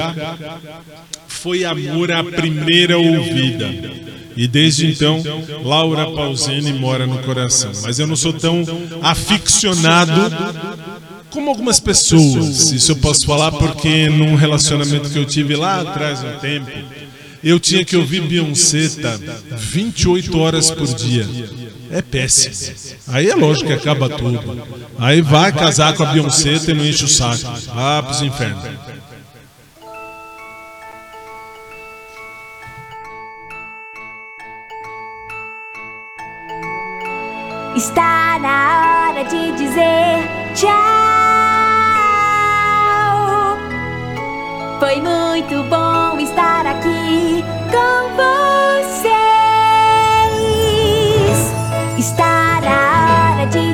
[1.27, 4.10] Foi amor à primeira ouvida.
[4.41, 5.21] E desde então,
[5.63, 7.71] Laura Pausini mora no coração.
[7.83, 8.65] Mas eu não sou tão
[9.03, 10.35] aficionado
[11.29, 12.71] como algumas pessoas.
[12.71, 16.71] Isso eu posso falar porque num relacionamento que eu tive lá atrás, um tempo,
[17.43, 19.15] eu tinha que ouvir Beyoncé tá,
[19.57, 21.27] 28 horas por dia.
[21.91, 22.73] É péssimo.
[23.09, 24.41] Aí é lógico que acaba tudo.
[24.97, 27.43] Aí vai casar com a Beyoncé e não enche o saco.
[27.75, 28.90] Vá pros infernos.
[37.83, 40.69] Está na hora de dizer tchau.
[44.79, 49.11] Foi muito bom estar aqui com vocês.
[51.97, 53.70] Está na hora de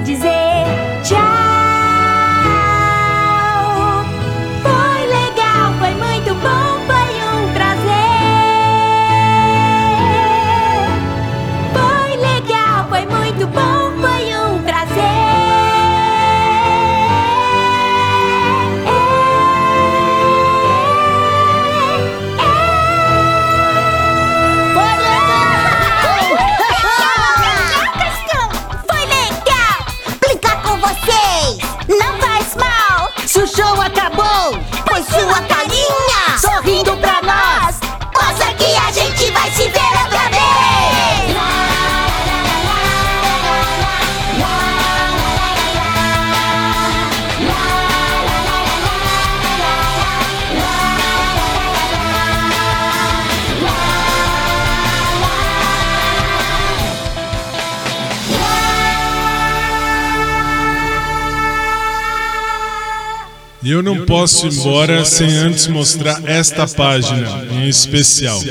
[63.77, 68.41] eu não posso ir embora sem antes mostrar esta página em especial.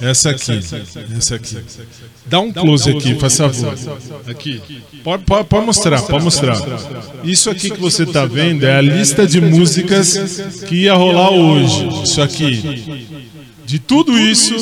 [0.00, 0.60] Essa aqui.
[1.16, 1.58] Essa aqui.
[2.26, 3.74] Dá um close aqui, faz favor.
[4.26, 4.62] Aqui.
[5.04, 6.56] Pode, pode, pode mostrar, pode mostrar.
[7.22, 10.16] Isso aqui que você está vendo é a lista de músicas
[10.66, 11.88] que ia rolar hoje.
[12.04, 13.06] Isso aqui.
[13.66, 14.54] De tudo isso,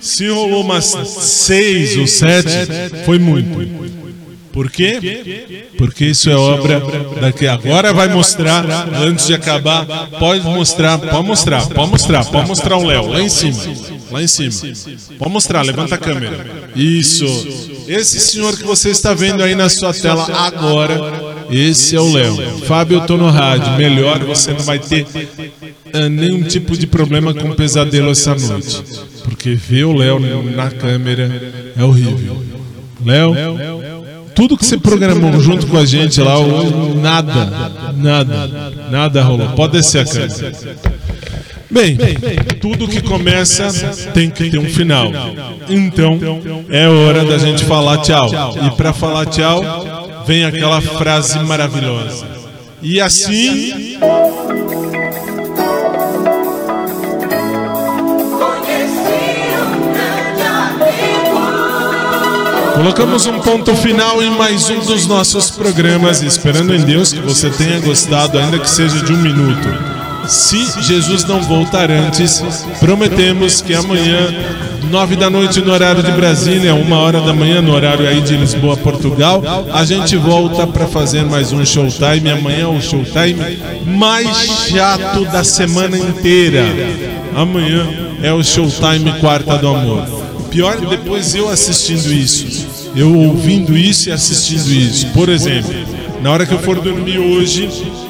[0.00, 2.48] se rolou umas seis ou sete,
[3.04, 3.97] foi muito.
[4.52, 5.66] Por quê?
[5.76, 6.82] Porque isso é obra
[7.20, 7.46] daqui.
[7.46, 8.64] Agora vai mostrar,
[8.94, 9.86] antes de acabar,
[10.18, 13.62] pode mostrar, pode mostrar, pode mostrar, pode mostrar o Léo, lá em cima.
[14.10, 14.74] Lá em cima.
[15.18, 16.46] Pode mostrar, levanta a câmera.
[16.74, 17.24] Isso.
[17.86, 22.36] Esse senhor que você está vendo aí na sua tela agora, esse é o Léo.
[22.66, 23.72] Fábio, eu tô no rádio.
[23.72, 25.06] Melhor, você não vai ter
[25.92, 28.82] ah, nenhum tipo de problema com pesadelo essa noite.
[29.24, 30.18] Porque ver o Léo
[30.54, 32.42] na câmera é horrível.
[33.04, 33.34] Léo,
[34.38, 36.34] tudo que você programou junto com a gente lá,
[36.94, 39.48] nada, nada, nada rolou.
[39.48, 40.54] Pode descer a câmera.
[41.68, 41.98] Bem,
[42.60, 43.66] tudo que começa
[44.14, 45.10] tem que ter um final.
[45.68, 46.20] Então,
[46.68, 48.30] é hora da gente falar tchau.
[48.64, 52.24] E para falar tchau, vem aquela frase maravilhosa.
[52.80, 53.98] E assim,
[62.78, 67.50] colocamos um ponto final em mais um dos nossos programas, esperando em Deus que você
[67.50, 69.68] tenha gostado, ainda que seja de um minuto.
[70.28, 72.40] Se Jesus não voltar antes,
[72.78, 74.32] prometemos que amanhã,
[74.92, 78.36] nove da noite no horário de Brasília, uma hora da manhã no horário aí de
[78.36, 79.42] Lisboa, Portugal,
[79.72, 82.30] a gente volta para fazer mais um showtime.
[82.30, 86.62] Amanhã é o showtime mais chato da semana inteira.
[87.34, 87.88] Amanhã
[88.22, 90.17] é o showtime Quarta do Amor.
[90.50, 92.66] Pior depois eu assistindo isso,
[92.96, 95.06] eu ouvindo isso e assistindo isso.
[95.08, 95.72] Por exemplo,
[96.22, 97.68] na hora que eu for dormir hoje,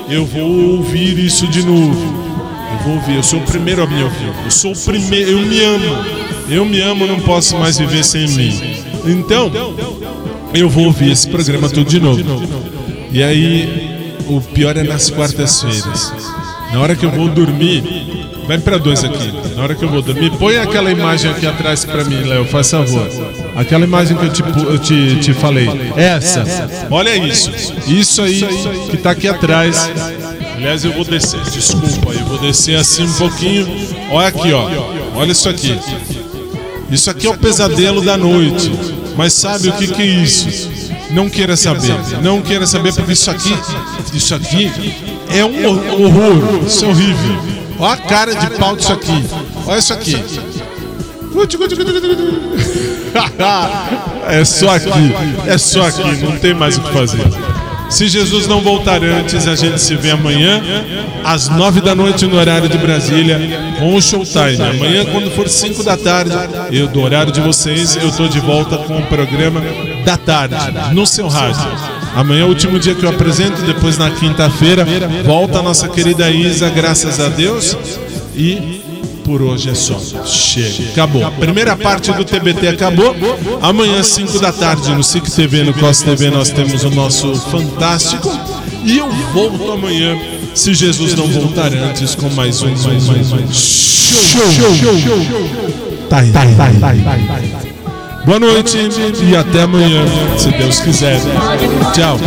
[0.08, 2.28] eu vou ouvir isso de novo.
[2.72, 4.32] Eu vou ouvir, eu sou o primeiro a me ouvir.
[4.44, 6.04] Eu sou o primeiro, eu me amo.
[6.48, 8.58] Eu me amo, não posso mais viver sem mim.
[9.04, 9.50] Então,
[10.54, 12.22] eu vou ouvir esse programa tudo de novo.
[13.10, 16.12] E aí, o pior é nas quartas-feiras.
[16.72, 19.32] Na hora que eu vou dormir, vai pra dois aqui.
[19.54, 22.68] Na hora que eu vou dormir, põe aquela imagem aqui atrás pra mim, Léo, faz
[22.70, 23.06] favor.
[23.54, 25.68] Aquela imagem que eu te, eu te, te falei.
[25.96, 26.44] Essa.
[26.90, 27.50] Olha isso.
[27.86, 28.44] Isso aí
[28.90, 29.90] que tá aqui atrás.
[30.56, 31.40] Aliás, eu vou descer.
[31.52, 33.68] Desculpa, eu vou descer assim um pouquinho.
[34.10, 34.68] Olha aqui, ó.
[35.14, 35.78] Olha isso aqui.
[36.90, 38.72] Isso aqui é o pesadelo da noite.
[39.16, 40.68] Mas sabe o que, que é isso?
[41.10, 41.94] Não queira saber.
[42.22, 43.54] Não queira saber, porque isso aqui,
[44.14, 44.70] isso aqui
[45.34, 46.64] é um hor- horror.
[46.66, 47.57] Isso é horrível.
[47.78, 49.24] Olha a cara de pau disso aqui.
[49.66, 50.16] Olha isso aqui.
[54.28, 54.88] É só aqui.
[55.46, 56.02] É só aqui.
[56.22, 57.22] Não tem mais o que fazer.
[57.90, 60.62] Se Jesus não voltar antes, a gente se vê amanhã,
[61.24, 63.40] às nove da noite, no horário de Brasília,
[63.78, 64.60] com o Showtime.
[64.60, 66.34] Amanhã, quando for cinco da tarde,
[66.70, 69.62] eu, do horário de vocês, eu tô de volta com o programa
[70.04, 70.54] da tarde,
[70.92, 71.97] no seu rádio.
[72.14, 74.86] Amanhã é o último dia que eu apresento, depois na quinta-feira,
[75.24, 77.76] volta a nossa querida Isa, graças a Deus.
[78.34, 78.82] E
[79.24, 80.00] por hoje é só.
[80.24, 80.90] Chega.
[80.90, 81.26] Acabou.
[81.26, 83.14] A primeira parte do TBT acabou.
[83.60, 88.30] Amanhã, 5 da tarde, no SIC TV, no COS TV, nós temos o nosso Fantástico.
[88.84, 90.16] E eu volto amanhã,
[90.54, 93.52] se Jesus não voltar antes, com mais um, mais um, mais um.
[93.52, 94.62] Show.
[96.08, 97.57] Tá aí.
[98.28, 98.76] Boa noite
[99.22, 100.04] e até amanhã,
[100.36, 101.18] se Deus quiser.
[101.94, 102.18] Tchau.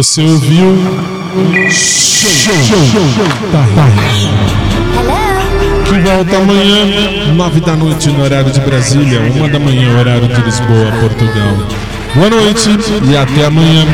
[0.00, 0.78] Você ouviu?
[1.68, 3.04] Show, show, show,
[3.52, 3.86] tá, tá.
[5.84, 10.40] Que volta amanhã, nove da noite no horário de Brasília, uma da manhã horário de
[10.40, 11.68] Lisboa, Portugal.
[12.14, 13.84] Boa noite e até amanhã.